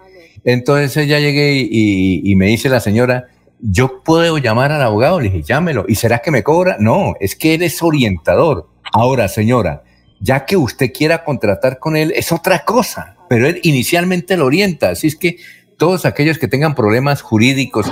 Entonces 0.45 1.07
ya 1.07 1.19
llegué 1.19 1.55
y, 1.55 2.21
y 2.23 2.35
me 2.35 2.47
dice 2.47 2.69
la 2.69 2.79
señora, 2.79 3.27
yo 3.59 4.03
puedo 4.03 4.37
llamar 4.37 4.71
al 4.71 4.81
abogado, 4.81 5.19
le 5.19 5.29
dije, 5.29 5.41
llámelo. 5.41 5.85
¿Y 5.87 5.95
será 5.95 6.19
que 6.19 6.31
me 6.31 6.43
cobra? 6.43 6.75
No, 6.79 7.13
es 7.19 7.35
que 7.35 7.55
él 7.55 7.63
es 7.63 7.81
orientador. 7.81 8.67
Ahora, 8.91 9.27
señora, 9.29 9.82
ya 10.23 10.45
que 10.45 10.55
usted 10.55 10.93
quiera 10.93 11.25
contratar 11.25 11.79
con 11.79 11.97
él, 11.97 12.13
es 12.15 12.31
otra 12.31 12.63
cosa, 12.63 13.17
pero 13.27 13.45
él 13.45 13.59
inicialmente 13.63 14.37
lo 14.37 14.45
orienta. 14.45 14.91
Así 14.91 15.07
es 15.07 15.17
que 15.17 15.35
todos 15.77 16.05
aquellos 16.05 16.39
que 16.39 16.47
tengan 16.47 16.75
problemas 16.75 17.21
jurídicos, 17.21 17.91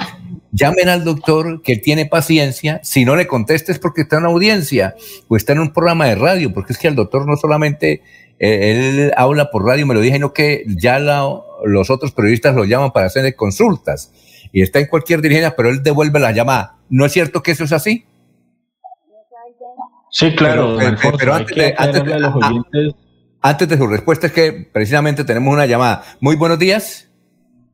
llamen 0.54 0.88
al 0.88 1.04
doctor, 1.04 1.62
que 1.62 1.74
él 1.74 1.82
tiene 1.82 2.06
paciencia. 2.06 2.80
Si 2.84 3.04
no 3.04 3.18
le 3.18 3.28
contestes 3.28 3.80
porque 3.80 4.04
está 4.04 4.16
en 4.16 4.24
una 4.24 4.32
audiencia 4.32 4.96
o 5.28 5.36
está 5.36 5.52
en 5.52 5.60
un 5.60 5.74
programa 5.74 6.06
de 6.06 6.16
radio, 6.16 6.54
porque 6.54 6.72
es 6.72 6.80
que 6.80 6.88
el 6.88 6.96
doctor 6.96 7.28
no 7.28 7.36
solamente 7.36 8.02
eh, 8.40 8.72
él 8.72 9.12
habla 9.18 9.52
por 9.52 9.66
radio, 9.66 9.86
me 9.86 9.94
lo 9.94 10.00
dije, 10.00 10.18
no 10.18 10.34
que 10.34 10.64
ya 10.68 11.00
los 11.00 11.90
otros 11.90 12.14
periodistas 12.14 12.56
lo 12.56 12.64
llaman 12.64 12.94
para 12.94 13.08
hacerle 13.08 13.36
consultas 13.36 14.14
y 14.54 14.62
está 14.62 14.80
en 14.80 14.88
cualquier 14.88 15.22
dirigencia, 15.22 15.58
pero 15.58 15.70
él 15.70 15.84
devuelve 15.84 16.18
la 16.22 16.32
llamada. 16.32 16.78
¿No 16.90 17.06
es 17.06 17.12
cierto 17.12 17.44
que 17.44 17.52
eso 17.52 17.66
es 17.66 17.74
así? 17.74 18.06
Sí, 20.12 20.36
claro. 20.36 20.76
Pero, 21.18 21.34
antes, 21.34 21.56
de, 21.56 21.74
antes, 23.42 23.70
de 23.70 23.78
su 23.78 23.88
respuesta 23.88 24.28
es 24.28 24.34
que 24.34 24.68
precisamente 24.72 25.24
tenemos 25.24 25.54
una 25.54 25.66
llamada. 25.66 26.04
Muy 26.20 26.36
buenos 26.36 26.60
días. 26.60 27.08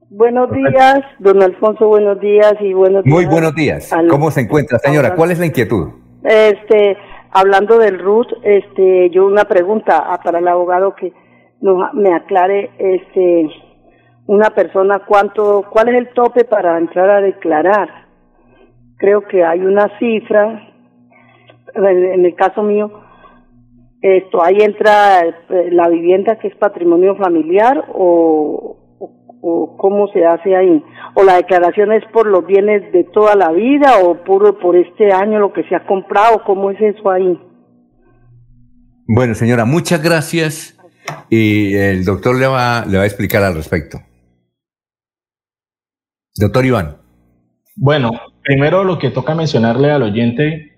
Buenos 0.09 0.49
días, 0.51 0.99
don 1.19 1.41
Alfonso, 1.41 1.87
buenos 1.87 2.21
días 2.21 2.53
y 2.61 2.71
buenos 2.73 3.03
días. 3.03 3.13
Muy 3.13 3.25
buenos 3.25 3.53
días. 3.55 3.91
¿Cómo 4.09 4.31
se 4.31 4.41
encuentra, 4.41 4.79
señora? 4.79 5.15
¿Cuál 5.15 5.31
es 5.31 5.39
la 5.39 5.47
inquietud? 5.47 5.89
Este, 6.23 6.95
hablando 7.31 7.77
del 7.79 7.99
RUT, 7.99 8.27
este, 8.43 9.09
yo 9.09 9.25
una 9.25 9.45
pregunta 9.45 10.05
ah, 10.07 10.21
para 10.23 10.39
el 10.39 10.47
abogado 10.47 10.95
que 10.95 11.11
me 11.93 12.13
aclare, 12.13 12.69
este, 12.77 13.49
una 14.27 14.51
persona 14.51 15.01
cuánto, 15.05 15.65
cuál 15.71 15.89
es 15.89 15.95
el 15.95 16.13
tope 16.13 16.45
para 16.45 16.77
entrar 16.77 17.09
a 17.09 17.19
declarar. 17.19 17.89
Creo 18.97 19.27
que 19.27 19.43
hay 19.43 19.59
una 19.59 19.91
cifra, 19.99 20.76
en 21.77 22.25
el 22.25 22.35
caso 22.35 22.63
mío, 22.63 22.91
esto 24.01 24.43
ahí 24.43 24.57
entra 24.59 25.21
eh, 25.21 25.69
la 25.71 25.87
vivienda 25.89 26.37
que 26.39 26.49
es 26.49 26.55
patrimonio 26.55 27.15
familiar 27.15 27.85
o, 27.93 28.77
o, 29.41 29.77
cómo 29.77 30.07
se 30.09 30.25
hace 30.25 30.55
ahí. 30.55 30.83
O 31.15 31.23
la 31.23 31.37
declaración 31.37 31.91
es 31.93 32.03
por 32.11 32.27
los 32.27 32.45
bienes 32.45 32.91
de 32.91 33.03
toda 33.05 33.35
la 33.35 33.51
vida 33.51 33.99
o 34.03 34.23
puro 34.23 34.59
por 34.59 34.75
este 34.75 35.11
año 35.11 35.39
lo 35.39 35.53
que 35.53 35.63
se 35.63 35.75
ha 35.75 35.85
comprado 35.85 36.43
cómo 36.45 36.71
es 36.71 36.79
eso 36.81 37.09
ahí 37.09 37.39
bueno 39.07 39.33
señora 39.33 39.65
muchas 39.65 40.03
gracias. 40.03 40.73
Y 41.29 41.75
el 41.75 42.03
doctor 42.03 42.37
le 42.37 42.47
va 42.47 42.85
le 42.85 42.97
va 42.97 43.03
a 43.03 43.05
explicar 43.05 43.41
al 43.41 43.55
respecto. 43.55 43.99
Doctor 46.35 46.65
Iván. 46.65 46.97
Bueno, 47.77 48.11
primero 48.43 48.83
lo 48.83 48.99
que 48.99 49.09
toca 49.11 49.33
mencionarle 49.33 49.89
al 49.89 50.03
oyente, 50.03 50.76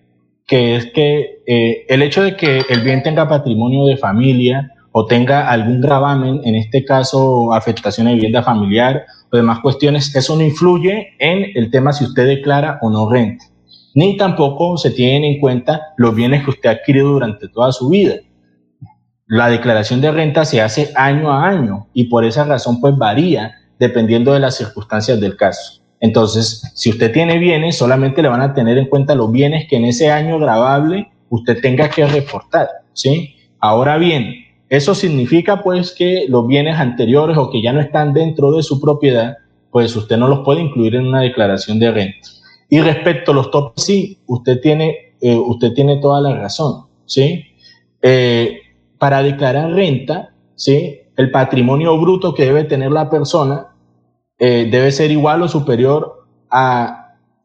que 0.49 0.75
es 0.75 0.91
que 0.91 1.43
eh, 1.45 1.85
el 1.88 2.01
hecho 2.01 2.23
de 2.23 2.35
que 2.35 2.63
el 2.69 2.81
bien 2.81 3.03
tenga 3.03 3.29
patrimonio 3.29 3.85
de 3.85 3.97
familia 3.97 4.71
o 4.91 5.05
tenga 5.05 5.47
algún 5.47 5.79
gravamen, 5.79 6.41
en 6.43 6.55
este 6.55 6.83
caso 6.83 7.53
afectación 7.53 8.07
de 8.07 8.15
vivienda 8.15 8.41
familiar 8.41 9.05
o 9.31 9.38
demás 9.38 9.59
cuestiones, 9.59 10.13
eso 10.15 10.35
no 10.35 10.41
influye 10.41 11.09
en 11.19 11.51
el 11.53 11.69
tema 11.69 11.93
si 11.93 12.03
usted 12.03 12.25
declara 12.25 12.79
o 12.81 12.89
no 12.89 13.07
renta. 13.07 13.45
Ni 13.93 14.17
tampoco 14.17 14.75
se 14.77 14.89
tienen 14.89 15.23
en 15.23 15.39
cuenta 15.39 15.93
los 15.97 16.15
bienes 16.15 16.43
que 16.43 16.49
usted 16.49 16.69
ha 16.69 16.73
adquirido 16.73 17.09
durante 17.09 17.47
toda 17.47 17.71
su 17.71 17.88
vida. 17.89 18.15
La 19.27 19.49
declaración 19.49 20.01
de 20.01 20.12
renta 20.12 20.45
se 20.45 20.62
hace 20.62 20.91
año 20.95 21.31
a 21.31 21.47
año 21.47 21.88
y 21.93 22.05
por 22.05 22.25
esa 22.25 22.43
razón 22.43 22.81
pues 22.81 22.97
varía 22.97 23.53
dependiendo 23.77 24.33
de 24.33 24.39
las 24.39 24.57
circunstancias 24.57 25.19
del 25.21 25.38
caso. 25.38 25.78
Entonces, 26.01 26.71
si 26.75 26.89
usted 26.89 27.12
tiene 27.12 27.39
bienes, 27.39 27.77
solamente 27.77 28.21
le 28.21 28.29
van 28.29 28.41
a 28.41 28.53
tener 28.53 28.77
en 28.77 28.88
cuenta 28.88 29.15
los 29.15 29.31
bienes 29.31 29.67
que 29.67 29.75
en 29.75 29.85
ese 29.85 30.09
año 30.09 30.39
grabable 30.39 31.09
usted 31.29 31.59
tenga 31.62 31.89
que 31.89 32.05
reportar, 32.05 32.67
¿sí? 32.93 33.35
Ahora 33.59 33.97
bien, 33.97 34.45
eso 34.69 34.95
significa 34.95 35.62
pues 35.62 35.91
que 35.91 36.25
los 36.29 36.47
bienes 36.47 36.77
anteriores 36.77 37.38
o 37.38 37.49
que 37.49 37.62
ya 37.62 37.73
no 37.73 37.81
están 37.81 38.13
dentro 38.13 38.51
de 38.51 38.63
su 38.63 38.79
propiedad, 38.79 39.38
pues 39.71 39.95
usted 39.95 40.17
no 40.17 40.27
los 40.27 40.39
puede 40.39 40.62
incluir 40.62 40.95
en 40.95 41.07
una 41.07 41.21
declaración 41.21 41.79
de 41.79 41.91
renta. 41.91 42.29
Y 42.69 42.79
respecto 42.81 43.31
a 43.31 43.35
los 43.35 43.51
topes, 43.51 43.83
sí, 43.83 44.19
usted 44.27 44.62
tiene, 44.62 45.13
eh, 45.21 45.35
usted 45.35 45.73
tiene 45.73 45.97
toda 45.97 46.21
la 46.21 46.35
razón, 46.35 46.85
¿sí? 47.05 47.43
Eh, 48.01 48.59
para 48.97 49.23
declarar 49.23 49.71
renta, 49.71 50.33
¿sí? 50.55 50.99
El 51.17 51.31
patrimonio 51.31 51.99
bruto 51.99 52.33
que 52.33 52.45
debe 52.45 52.63
tener 52.63 52.91
la 52.91 53.09
persona 53.09 53.68
eh, 54.39 54.67
debe 54.71 54.91
ser 54.91 55.12
igual 55.12 55.43
o 55.43 55.47
superior 55.47 56.25
a 56.49 56.99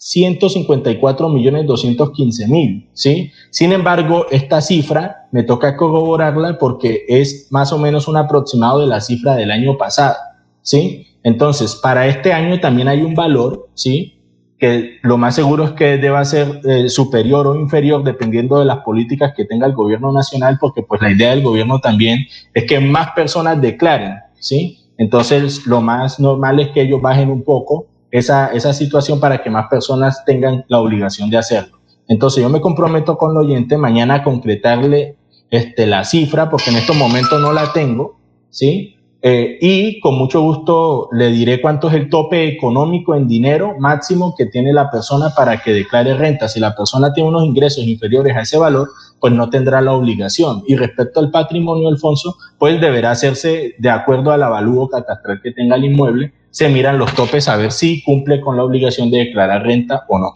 154 0.05 1.29
millones 1.31 1.67
215 1.67 2.47
mil, 2.49 2.91
¿sí? 2.93 3.33
Sin 3.51 3.73
embargo, 3.73 4.27
esta 4.31 4.61
cifra 4.61 5.29
me 5.33 5.45
toca 5.45 5.77
corroborarla 5.77 6.59
porque 6.59 7.07
es 7.09 7.49
más 7.51 7.73
o 7.73 7.79
menos 7.79 8.07
un 8.07 8.19
aproximado 8.19 8.81
de 8.81 8.87
la 8.87 9.01
cifra 9.01 9.35
del 9.35 9.51
año 9.51 9.79
pasado, 9.79 10.17
¿sí? 10.61 11.07
Entonces, 11.23 11.77
para 11.77 12.07
este 12.07 12.35
año 12.35 12.61
también 12.61 12.87
hay 12.89 13.01
un 13.01 13.15
valor, 13.15 13.71
¿sí? 13.73 14.21
Que 14.59 14.99
lo 15.03 15.17
más 15.17 15.35
seguro 15.35 15.65
es 15.65 15.71
que 15.71 15.97
deba 15.97 16.23
ser 16.27 16.61
eh, 16.65 16.91
superior 16.91 17.47
o 17.47 17.57
inferior 17.57 18.05
dependiendo 18.05 18.59
de 18.59 18.67
las 18.67 18.81
políticas 18.81 19.33
que 19.35 19.47
tenga 19.47 19.67
el 19.67 19.73
gobierno 19.73 20.13
nacional, 20.13 20.59
porque 20.61 20.83
pues 20.83 21.01
la 21.01 21.11
idea 21.11 21.31
del 21.31 21.43
gobierno 21.43 21.81
también 21.81 22.27
es 22.53 22.65
que 22.65 22.79
más 22.79 23.13
personas 23.13 23.59
declaren, 23.59 24.17
¿sí? 24.39 24.84
Entonces, 24.99 25.67
lo 25.67 25.81
más 25.81 26.21
normal 26.21 26.61
es 26.61 26.71
que 26.71 26.83
ellos 26.83 27.01
bajen 27.01 27.31
un 27.31 27.43
poco 27.43 27.87
esa, 28.11 28.53
esa 28.53 28.73
situación 28.73 29.19
para 29.21 29.43
que 29.43 29.51
más 29.51 29.67
personas 29.69 30.25
tengan 30.25 30.65
la 30.69 30.79
obligación 30.79 31.31
de 31.31 31.39
hacerlo. 31.39 31.79
Entonces, 32.07 32.43
yo 32.43 32.49
me 32.49 32.61
comprometo 32.61 33.17
con 33.17 33.33
el 33.33 33.39
oyente 33.39 33.77
mañana 33.77 34.17
a 34.17 34.23
concretarle 34.23 35.17
este, 35.51 35.87
la 35.87 36.05
cifra, 36.05 36.51
porque 36.51 36.71
en 36.71 36.77
estos 36.77 36.97
momentos 36.97 37.41
no 37.41 37.53
la 37.53 37.73
tengo, 37.73 38.19
¿sí? 38.51 38.97
Eh, 39.27 39.57
y 39.59 40.01
con 40.01 40.19
mucho 40.19 40.43
gusto 40.43 41.09
le 41.11 41.29
diré 41.29 41.63
cuánto 41.63 41.89
es 41.89 41.95
el 41.95 42.11
tope 42.11 42.47
económico 42.47 43.15
en 43.15 43.27
dinero 43.27 43.75
máximo 43.79 44.35
que 44.37 44.45
tiene 44.45 44.71
la 44.71 44.91
persona 44.91 45.31
para 45.35 45.63
que 45.63 45.73
declare 45.73 46.13
renta. 46.13 46.47
Si 46.47 46.61
la 46.61 46.77
persona 46.77 47.11
tiene 47.15 47.31
unos 47.31 47.45
ingresos 47.45 47.85
inferiores 47.85 48.37
a 48.37 48.43
ese 48.43 48.59
valor, 48.59 48.91
pues 49.19 49.33
no 49.33 49.49
tendrá 49.49 49.81
la 49.81 49.93
obligación. 49.93 50.63
Y 50.69 50.77
respecto 50.77 51.21
al 51.21 51.31
patrimonio, 51.31 51.89
Alfonso, 51.89 52.37
pues 52.59 52.79
deberá 52.83 53.13
hacerse 53.13 53.75
de 53.79 53.89
acuerdo 53.89 54.31
al 54.31 54.43
avalúo 54.43 54.91
catastral 54.91 55.41
que 55.43 55.53
tenga 55.53 55.77
el 55.77 55.87
inmueble. 55.87 56.35
Se 56.51 56.69
miran 56.69 56.99
los 56.99 57.15
topes 57.15 57.49
a 57.49 57.57
ver 57.57 57.73
si 57.73 58.03
cumple 58.03 58.43
con 58.43 58.59
la 58.59 58.65
obligación 58.65 59.11
de 59.11 59.21
declarar 59.21 59.63
renta 59.63 60.05
o 60.07 60.19
no. 60.19 60.35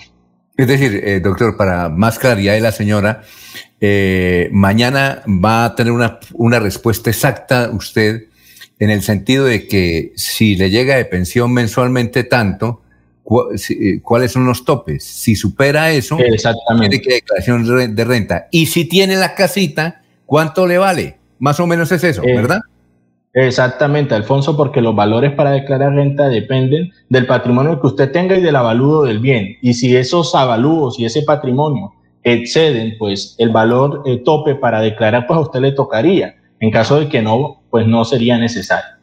Es 0.56 0.66
decir, 0.66 0.98
eh, 1.04 1.20
doctor, 1.20 1.58
para 1.58 1.90
más 1.90 2.18
claridad 2.18 2.54
de 2.54 2.62
la 2.62 2.72
señora, 2.72 3.20
eh, 3.82 4.48
mañana 4.50 5.22
va 5.26 5.66
a 5.66 5.74
tener 5.74 5.92
una, 5.92 6.20
una 6.32 6.58
respuesta 6.58 7.10
exacta 7.10 7.68
usted 7.70 8.28
en 8.78 8.90
el 8.90 9.02
sentido 9.02 9.44
de 9.44 9.66
que 9.66 10.12
si 10.16 10.56
le 10.56 10.70
llega 10.70 10.96
de 10.96 11.04
pensión 11.04 11.52
mensualmente 11.52 12.24
tanto, 12.24 12.82
eh, 13.68 14.00
¿cuáles 14.02 14.32
son 14.32 14.46
los 14.46 14.64
topes? 14.64 15.04
Si 15.04 15.34
supera 15.34 15.90
eso, 15.90 16.18
Exactamente. 16.18 16.98
tiene 16.98 17.04
que 17.04 17.14
declaración 17.14 17.94
de 17.94 18.04
renta. 18.04 18.48
Y 18.50 18.66
si 18.66 18.86
tiene 18.86 19.16
la 19.16 19.34
casita, 19.34 20.02
¿cuánto 20.26 20.66
le 20.66 20.78
vale? 20.78 21.16
Más 21.38 21.60
o 21.60 21.66
menos 21.66 21.92
es 21.92 22.04
eso, 22.04 22.22
eh, 22.22 22.34
¿verdad? 22.34 22.60
Exactamente, 23.34 24.14
Alfonso, 24.14 24.56
porque 24.56 24.80
los 24.80 24.96
valores 24.96 25.32
para 25.32 25.50
declarar 25.50 25.92
renta 25.92 26.28
dependen 26.28 26.90
del 27.08 27.26
patrimonio 27.26 27.80
que 27.80 27.86
usted 27.86 28.10
tenga 28.10 28.36
y 28.36 28.40
del 28.40 28.56
avalúo 28.56 29.04
del 29.04 29.18
bien. 29.18 29.56
Y 29.60 29.74
si 29.74 29.94
esos 29.94 30.34
avalúos 30.34 30.98
y 30.98 31.04
ese 31.04 31.22
patrimonio 31.22 31.92
exceden, 32.24 32.96
pues 32.98 33.36
el 33.38 33.50
valor 33.50 34.02
eh, 34.06 34.22
tope 34.24 34.54
para 34.54 34.80
declarar, 34.80 35.26
pues 35.26 35.36
a 35.36 35.40
usted 35.40 35.60
le 35.60 35.72
tocaría. 35.72 36.36
En 36.60 36.70
caso 36.70 36.98
de 36.98 37.08
que 37.08 37.22
no, 37.22 37.57
pues 37.70 37.86
no 37.86 38.04
sería 38.04 38.38
necesario. 38.38 38.98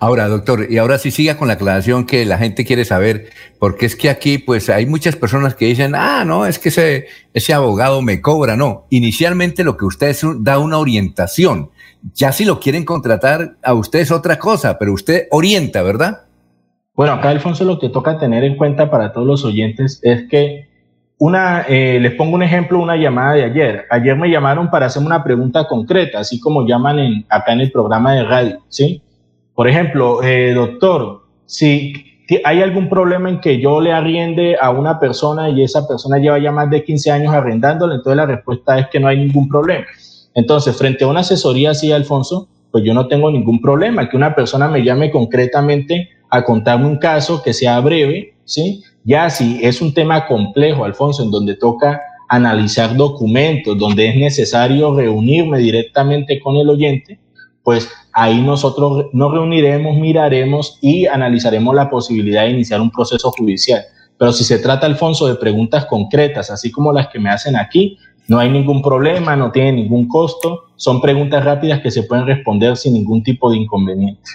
Ahora, 0.00 0.28
doctor, 0.28 0.66
y 0.70 0.78
ahora 0.78 0.98
sí 0.98 1.10
siga 1.10 1.36
con 1.36 1.48
la 1.48 1.54
aclaración 1.54 2.06
que 2.06 2.24
la 2.24 2.38
gente 2.38 2.64
quiere 2.64 2.84
saber, 2.84 3.30
porque 3.58 3.86
es 3.86 3.96
que 3.96 4.10
aquí, 4.10 4.38
pues 4.38 4.68
hay 4.68 4.86
muchas 4.86 5.16
personas 5.16 5.54
que 5.54 5.66
dicen, 5.66 5.94
ah, 5.94 6.24
no, 6.24 6.46
es 6.46 6.58
que 6.58 6.68
ese, 6.68 7.06
ese 7.34 7.52
abogado 7.52 8.00
me 8.02 8.20
cobra. 8.20 8.56
No, 8.56 8.86
inicialmente 8.90 9.64
lo 9.64 9.76
que 9.76 9.84
usted 9.84 10.08
es, 10.08 10.22
da 10.40 10.58
una 10.58 10.78
orientación. 10.78 11.70
Ya 12.14 12.32
si 12.32 12.44
lo 12.44 12.60
quieren 12.60 12.84
contratar, 12.84 13.56
a 13.62 13.74
usted 13.74 14.00
es 14.00 14.10
otra 14.10 14.38
cosa, 14.38 14.78
pero 14.78 14.92
usted 14.92 15.26
orienta, 15.30 15.82
¿verdad? 15.82 16.26
Bueno, 16.94 17.12
acá, 17.12 17.30
Alfonso, 17.30 17.64
lo 17.64 17.78
que 17.78 17.88
toca 17.88 18.18
tener 18.18 18.44
en 18.44 18.56
cuenta 18.56 18.90
para 18.90 19.12
todos 19.12 19.26
los 19.26 19.44
oyentes 19.44 20.00
es 20.02 20.28
que 20.28 20.68
una, 21.18 21.62
eh, 21.68 21.98
les 22.00 22.14
pongo 22.14 22.36
un 22.36 22.42
ejemplo, 22.42 22.78
una 22.78 22.96
llamada 22.96 23.34
de 23.34 23.44
ayer. 23.44 23.86
Ayer 23.90 24.16
me 24.16 24.30
llamaron 24.30 24.70
para 24.70 24.86
hacerme 24.86 25.06
una 25.06 25.24
pregunta 25.24 25.66
concreta, 25.66 26.20
así 26.20 26.38
como 26.38 26.66
llaman 26.66 27.24
acá 27.28 27.52
en 27.52 27.60
el 27.60 27.72
programa 27.72 28.14
de 28.14 28.24
radio, 28.24 28.62
¿sí? 28.68 29.02
Por 29.54 29.68
ejemplo, 29.68 30.22
eh, 30.22 30.52
doctor, 30.54 31.24
si 31.44 31.92
hay 32.44 32.62
algún 32.62 32.88
problema 32.88 33.28
en 33.28 33.40
que 33.40 33.60
yo 33.60 33.80
le 33.80 33.92
arriende 33.92 34.56
a 34.60 34.70
una 34.70 35.00
persona 35.00 35.48
y 35.48 35.62
esa 35.62 35.88
persona 35.88 36.18
lleva 36.18 36.38
ya 36.38 36.52
más 36.52 36.70
de 36.70 36.84
15 36.84 37.10
años 37.10 37.34
arrendándole, 37.34 37.96
entonces 37.96 38.16
la 38.16 38.26
respuesta 38.26 38.78
es 38.78 38.86
que 38.88 39.00
no 39.00 39.08
hay 39.08 39.18
ningún 39.18 39.48
problema. 39.48 39.86
Entonces, 40.34 40.76
frente 40.76 41.02
a 41.02 41.08
una 41.08 41.20
asesoría 41.20 41.70
así, 41.70 41.90
Alfonso, 41.90 42.48
pues 42.70 42.84
yo 42.84 42.94
no 42.94 43.08
tengo 43.08 43.30
ningún 43.30 43.60
problema, 43.60 44.08
que 44.08 44.16
una 44.16 44.34
persona 44.34 44.68
me 44.68 44.84
llame 44.84 45.10
concretamente 45.10 46.10
a 46.30 46.44
contarme 46.44 46.86
un 46.86 46.98
caso 46.98 47.42
que 47.42 47.52
sea 47.52 47.80
breve, 47.80 48.34
¿sí? 48.44 48.84
Ya 49.04 49.30
si 49.30 49.58
es 49.62 49.80
un 49.80 49.94
tema 49.94 50.26
complejo, 50.26 50.84
Alfonso, 50.84 51.22
en 51.22 51.30
donde 51.30 51.54
toca 51.54 52.00
analizar 52.28 52.94
documentos, 52.96 53.78
donde 53.78 54.08
es 54.08 54.16
necesario 54.16 54.94
reunirme 54.94 55.58
directamente 55.58 56.38
con 56.40 56.56
el 56.56 56.68
oyente, 56.68 57.18
pues 57.62 57.88
ahí 58.12 58.40
nosotros 58.40 59.06
nos 59.12 59.32
reuniremos, 59.32 59.96
miraremos 59.96 60.78
y 60.80 61.06
analizaremos 61.06 61.74
la 61.74 61.88
posibilidad 61.88 62.44
de 62.44 62.50
iniciar 62.50 62.80
un 62.80 62.90
proceso 62.90 63.30
judicial. 63.30 63.82
Pero 64.18 64.32
si 64.32 64.44
se 64.44 64.58
trata, 64.58 64.86
Alfonso, 64.86 65.26
de 65.26 65.36
preguntas 65.36 65.86
concretas, 65.86 66.50
así 66.50 66.70
como 66.70 66.92
las 66.92 67.08
que 67.08 67.18
me 67.18 67.30
hacen 67.30 67.56
aquí, 67.56 67.98
no 68.26 68.38
hay 68.38 68.50
ningún 68.50 68.82
problema, 68.82 69.36
no 69.36 69.50
tiene 69.50 69.72
ningún 69.72 70.06
costo, 70.06 70.64
son 70.76 71.00
preguntas 71.00 71.44
rápidas 71.44 71.80
que 71.80 71.90
se 71.90 72.02
pueden 72.02 72.26
responder 72.26 72.76
sin 72.76 72.94
ningún 72.94 73.22
tipo 73.22 73.50
de 73.50 73.56
inconveniente. 73.56 74.30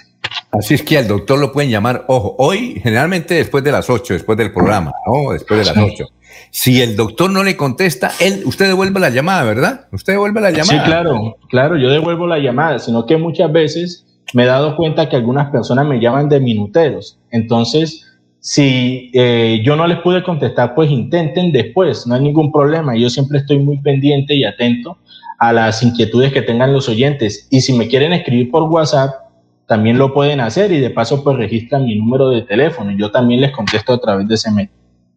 Así 0.58 0.74
es 0.74 0.82
que 0.82 0.98
al 0.98 1.08
doctor 1.08 1.38
lo 1.38 1.52
pueden 1.52 1.70
llamar, 1.70 2.04
ojo, 2.08 2.36
hoy 2.38 2.80
generalmente 2.82 3.34
después 3.34 3.64
de 3.64 3.72
las 3.72 3.90
8, 3.90 4.14
después 4.14 4.38
del 4.38 4.52
programa, 4.52 4.92
¿no? 5.06 5.32
Después 5.32 5.60
de 5.60 5.74
las 5.74 5.76
8. 5.76 6.06
Si 6.50 6.80
el 6.80 6.94
doctor 6.96 7.30
no 7.30 7.42
le 7.42 7.56
contesta, 7.56 8.12
él, 8.20 8.42
usted 8.44 8.66
devuelve 8.66 9.00
la 9.00 9.10
llamada, 9.10 9.42
¿verdad? 9.42 9.86
Usted 9.92 10.12
devuelve 10.12 10.40
la 10.40 10.50
llamada. 10.50 10.84
Sí, 10.84 10.84
claro, 10.84 11.36
claro, 11.48 11.76
yo 11.76 11.90
devuelvo 11.90 12.26
la 12.26 12.38
llamada, 12.38 12.78
sino 12.78 13.06
que 13.06 13.16
muchas 13.16 13.52
veces 13.52 14.06
me 14.32 14.44
he 14.44 14.46
dado 14.46 14.76
cuenta 14.76 15.08
que 15.08 15.16
algunas 15.16 15.50
personas 15.50 15.86
me 15.86 16.00
llaman 16.00 16.28
de 16.28 16.40
minuteros. 16.40 17.18
Entonces, 17.30 18.06
si 18.40 19.10
eh, 19.14 19.62
yo 19.64 19.74
no 19.74 19.86
les 19.86 19.98
pude 20.00 20.22
contestar, 20.22 20.74
pues 20.74 20.90
intenten 20.90 21.50
después, 21.50 22.06
no 22.06 22.14
hay 22.14 22.20
ningún 22.20 22.52
problema. 22.52 22.96
Yo 22.96 23.10
siempre 23.10 23.38
estoy 23.38 23.58
muy 23.58 23.78
pendiente 23.78 24.34
y 24.34 24.44
atento 24.44 24.98
a 25.38 25.52
las 25.52 25.82
inquietudes 25.82 26.32
que 26.32 26.42
tengan 26.42 26.72
los 26.72 26.88
oyentes. 26.88 27.48
Y 27.50 27.62
si 27.62 27.72
me 27.72 27.88
quieren 27.88 28.12
escribir 28.12 28.50
por 28.50 28.62
WhatsApp, 28.64 29.23
también 29.66 29.98
lo 29.98 30.12
pueden 30.12 30.40
hacer 30.40 30.72
y 30.72 30.80
de 30.80 30.90
paso 30.90 31.24
pues 31.24 31.36
registran 31.36 31.84
mi 31.84 31.96
número 31.96 32.28
de 32.30 32.42
teléfono 32.42 32.92
y 32.92 32.98
yo 32.98 33.10
también 33.10 33.40
les 33.40 33.52
contesto 33.52 33.92
a 33.92 34.00
través 34.00 34.28
de 34.28 34.34
ese 34.34 34.50
medio. 34.50 34.70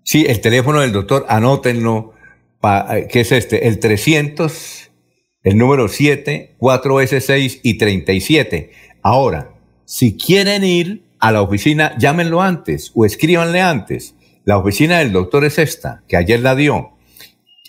Sí, 0.04 0.26
el 0.28 0.40
teléfono 0.40 0.82
del 0.82 0.94
doctor, 0.94 1.26
anótenlo, 1.28 2.14
¿qué 3.10 3.20
es 3.20 3.32
este? 3.32 3.68
El 3.68 3.80
300, 3.80 4.92
el 5.44 5.58
número 5.58 5.88
7, 5.88 6.56
4S6 6.60 7.60
y 7.64 7.78
37. 7.78 8.72
Ahora, 9.04 9.52
si 9.86 10.16
quieren 10.16 10.64
ir 10.64 11.04
a 11.20 11.32
la 11.32 11.42
oficina, 11.42 11.98
llámenlo 11.98 12.42
antes 12.42 12.92
o 12.96 13.06
escríbanle 13.06 13.62
antes. 13.62 14.16
La 14.46 14.58
oficina 14.58 15.00
del 15.00 15.12
doctor 15.12 15.44
es 15.44 15.58
esta, 15.58 16.04
que 16.08 16.16
ayer 16.16 16.40
la 16.40 16.56
dio, 16.56 16.92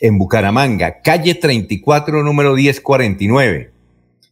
en 0.00 0.16
Bucaramanga, 0.16 1.00
calle 1.02 1.34
34, 1.34 2.22
número 2.22 2.54
1049, 2.54 3.72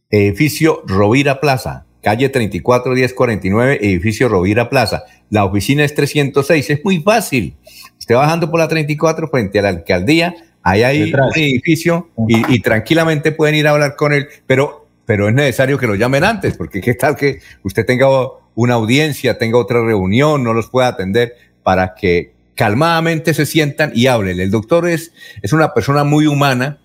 edificio 0.09 0.81
Rovira 0.85 1.41
Plaza, 1.41 1.86
calle 2.07 2.29
34 2.29 2.93
1049, 2.93 3.79
edificio 3.81 4.29
Rovira 4.29 4.69
Plaza. 4.69 5.03
La 5.29 5.43
oficina 5.43 5.83
es 5.83 5.93
306, 5.93 6.69
es 6.69 6.85
muy 6.85 7.01
fácil. 7.01 7.57
Usted 7.99 8.15
bajando 8.15 8.49
por 8.49 8.61
la 8.61 8.69
34 8.69 9.27
frente 9.27 9.59
a 9.59 9.63
la 9.63 9.69
alcaldía, 9.69 10.33
ahí 10.63 10.83
hay 10.83 11.11
un 11.11 11.19
edificio 11.35 12.09
y, 12.29 12.61
tranquilamente 12.61 13.33
pueden 13.33 13.55
ir 13.55 13.67
a 13.67 13.71
hablar 13.71 13.97
con 13.97 14.13
él, 14.13 14.29
pero, 14.45 14.87
pero 15.05 15.27
es 15.27 15.35
necesario 15.35 15.77
que 15.77 15.85
lo 15.85 15.95
llamen 15.95 16.23
antes, 16.23 16.55
porque 16.55 16.79
qué 16.79 16.93
tal 16.93 17.17
que 17.17 17.41
usted 17.63 17.85
tenga 17.85 18.07
una 18.55 18.75
audiencia, 18.75 19.37
tenga 19.37 19.57
otra 19.57 19.83
reunión, 19.83 20.45
no 20.45 20.53
los 20.53 20.69
pueda 20.69 20.87
atender 20.87 21.35
para 21.61 21.93
que 21.93 22.31
calmadamente 22.55 23.33
se 23.33 23.45
sientan 23.45 23.91
y 23.93 24.07
hablen. 24.07 24.39
El 24.39 24.49
doctor 24.49 24.87
es, 24.87 25.11
es 25.41 25.51
una 25.51 25.73
persona 25.73 26.05
muy 26.05 26.25
humana, 26.25 26.79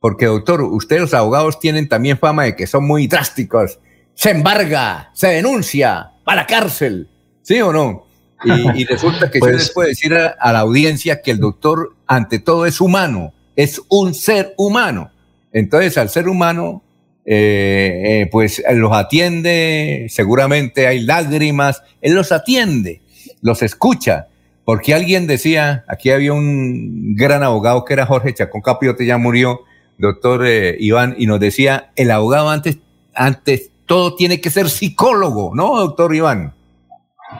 porque 0.00 0.26
doctor, 0.26 0.62
ustedes 0.62 1.02
los 1.02 1.14
abogados 1.14 1.60
tienen 1.60 1.88
también 1.88 2.18
fama 2.18 2.42
de 2.42 2.56
que 2.56 2.66
son 2.66 2.84
muy 2.84 3.06
drásticos 3.06 3.78
se 4.16 4.30
embarga, 4.30 5.10
se 5.12 5.28
denuncia, 5.28 6.10
a 6.24 6.34
la 6.34 6.46
cárcel, 6.46 7.06
¿sí 7.42 7.60
o 7.60 7.72
no? 7.72 8.06
Y, 8.44 8.84
resulta 8.84 9.30
que 9.30 9.38
pues, 9.40 9.52
yo 9.52 9.58
les 9.58 9.70
puedo 9.70 9.88
decir 9.88 10.14
a, 10.14 10.52
la 10.52 10.58
audiencia 10.60 11.20
que 11.22 11.30
el 11.30 11.38
doctor, 11.38 11.94
ante 12.06 12.38
todo, 12.38 12.66
es 12.66 12.80
humano, 12.80 13.34
es 13.54 13.80
un 13.88 14.14
ser 14.14 14.54
humano. 14.56 15.10
Entonces, 15.52 15.98
al 15.98 16.08
ser 16.08 16.28
humano, 16.28 16.82
eh, 17.26 18.22
eh, 18.22 18.28
pues 18.32 18.62
los 18.72 18.92
atiende, 18.92 20.06
seguramente 20.08 20.86
hay 20.86 21.00
lágrimas, 21.00 21.82
él 22.00 22.14
los 22.14 22.32
atiende, 22.32 23.02
los 23.42 23.62
escucha. 23.62 24.28
Porque 24.64 24.94
alguien 24.94 25.26
decía, 25.26 25.84
aquí 25.88 26.10
había 26.10 26.32
un 26.32 27.14
gran 27.14 27.42
abogado 27.42 27.84
que 27.84 27.92
era 27.92 28.06
Jorge 28.06 28.34
Chacón 28.34 28.62
Capiote, 28.62 29.06
ya 29.06 29.18
murió, 29.18 29.60
doctor 29.98 30.44
eh, 30.46 30.76
Iván, 30.80 31.14
y 31.18 31.26
nos 31.26 31.38
decía, 31.38 31.92
el 31.96 32.10
abogado 32.10 32.50
antes, 32.50 32.78
antes 33.14 33.70
todo 33.86 34.14
tiene 34.14 34.40
que 34.40 34.50
ser 34.50 34.68
psicólogo, 34.68 35.52
¿no, 35.54 35.78
doctor 35.78 36.14
Iván? 36.14 36.54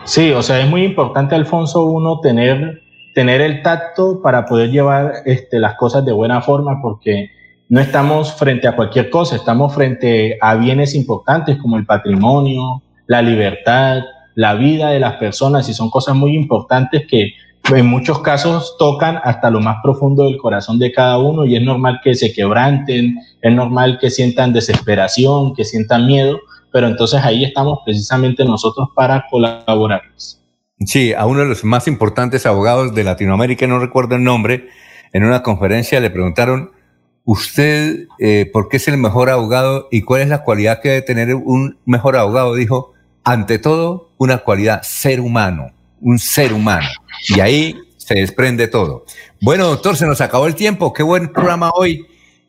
Sí, 0.04 0.30
o 0.32 0.42
sea, 0.42 0.60
es 0.60 0.68
muy 0.68 0.84
importante, 0.84 1.34
Alfonso, 1.34 1.84
uno 1.84 2.20
tener, 2.20 2.80
tener 3.14 3.40
el 3.40 3.62
tacto 3.62 4.20
para 4.22 4.46
poder 4.46 4.70
llevar 4.70 5.12
este, 5.24 5.58
las 5.58 5.74
cosas 5.74 6.04
de 6.04 6.12
buena 6.12 6.40
forma, 6.42 6.80
porque 6.80 7.30
no 7.68 7.80
estamos 7.80 8.32
frente 8.34 8.68
a 8.68 8.76
cualquier 8.76 9.10
cosa, 9.10 9.36
estamos 9.36 9.74
frente 9.74 10.38
a 10.40 10.54
bienes 10.54 10.94
importantes 10.94 11.58
como 11.58 11.76
el 11.76 11.86
patrimonio, 11.86 12.82
la 13.06 13.22
libertad, 13.22 14.02
la 14.34 14.54
vida 14.54 14.90
de 14.90 15.00
las 15.00 15.16
personas, 15.16 15.68
y 15.68 15.74
son 15.74 15.90
cosas 15.90 16.14
muy 16.14 16.36
importantes 16.36 17.06
que 17.08 17.32
en 17.74 17.86
muchos 17.86 18.20
casos 18.20 18.76
tocan 18.78 19.18
hasta 19.24 19.50
lo 19.50 19.60
más 19.60 19.78
profundo 19.82 20.24
del 20.24 20.36
corazón 20.36 20.78
de 20.78 20.92
cada 20.92 21.18
uno 21.18 21.44
y 21.44 21.56
es 21.56 21.62
normal 21.62 22.00
que 22.02 22.14
se 22.14 22.32
quebranten, 22.32 23.18
es 23.40 23.52
normal 23.52 23.98
que 24.00 24.10
sientan 24.10 24.52
desesperación, 24.52 25.54
que 25.54 25.64
sientan 25.64 26.06
miedo, 26.06 26.38
pero 26.72 26.86
entonces 26.86 27.20
ahí 27.24 27.44
estamos 27.44 27.80
precisamente 27.84 28.44
nosotros 28.44 28.88
para 28.94 29.24
colaborarles. 29.30 30.42
Sí, 30.80 31.12
a 31.14 31.26
uno 31.26 31.40
de 31.40 31.46
los 31.46 31.64
más 31.64 31.88
importantes 31.88 32.46
abogados 32.46 32.94
de 32.94 33.02
Latinoamérica, 33.02 33.66
no 33.66 33.78
recuerdo 33.78 34.16
el 34.16 34.24
nombre, 34.24 34.68
en 35.12 35.24
una 35.24 35.42
conferencia 35.42 35.98
le 36.00 36.10
preguntaron, 36.10 36.70
¿usted 37.24 38.06
eh, 38.18 38.48
por 38.52 38.68
qué 38.68 38.76
es 38.76 38.86
el 38.88 38.98
mejor 38.98 39.30
abogado 39.30 39.88
y 39.90 40.02
cuál 40.02 40.20
es 40.20 40.28
la 40.28 40.44
cualidad 40.44 40.80
que 40.80 40.90
debe 40.90 41.02
tener 41.02 41.34
un 41.34 41.78
mejor 41.86 42.16
abogado? 42.16 42.54
Dijo, 42.54 42.92
ante 43.24 43.58
todo, 43.58 44.10
una 44.18 44.38
cualidad, 44.38 44.82
ser 44.82 45.20
humano, 45.20 45.72
un 46.00 46.18
ser 46.18 46.52
humano. 46.52 46.86
Y 47.28 47.40
ahí 47.40 47.74
se 47.96 48.14
desprende 48.14 48.68
todo. 48.68 49.04
Bueno, 49.40 49.66
doctor, 49.66 49.96
se 49.96 50.06
nos 50.06 50.20
acabó 50.20 50.46
el 50.46 50.54
tiempo. 50.54 50.92
Qué 50.92 51.02
buen 51.02 51.32
programa 51.32 51.70
hoy. 51.74 52.06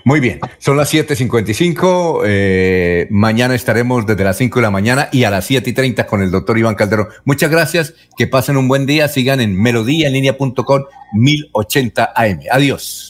Muy 0.04 0.20
bien, 0.20 0.40
son 0.60 0.78
las 0.78 0.94
7.55. 0.94 2.22
Eh, 2.26 3.08
mañana 3.10 3.56
estaremos 3.56 4.06
desde 4.06 4.24
las 4.24 4.38
5 4.38 4.60
de 4.60 4.62
la 4.62 4.72
mañana 4.72 5.10
y 5.12 5.24
a 5.24 5.32
las 5.32 5.50
7.30 5.50 6.06
con 6.06 6.22
el 6.22 6.32
doctor 6.32 6.58
Iván 6.58 6.76
Calderón. 6.76 7.08
Muchas 7.26 7.50
gracias, 7.50 7.94
que 8.18 8.28
pasen 8.28 8.58
un 8.58 8.68
buen 8.68 8.86
día. 8.86 9.08
Sigan 9.08 9.42
en 9.42 9.60
melodíaenlínea.com 9.60 10.84
1080 11.14 12.14
AM. 12.16 12.40
Adiós. 12.52 13.10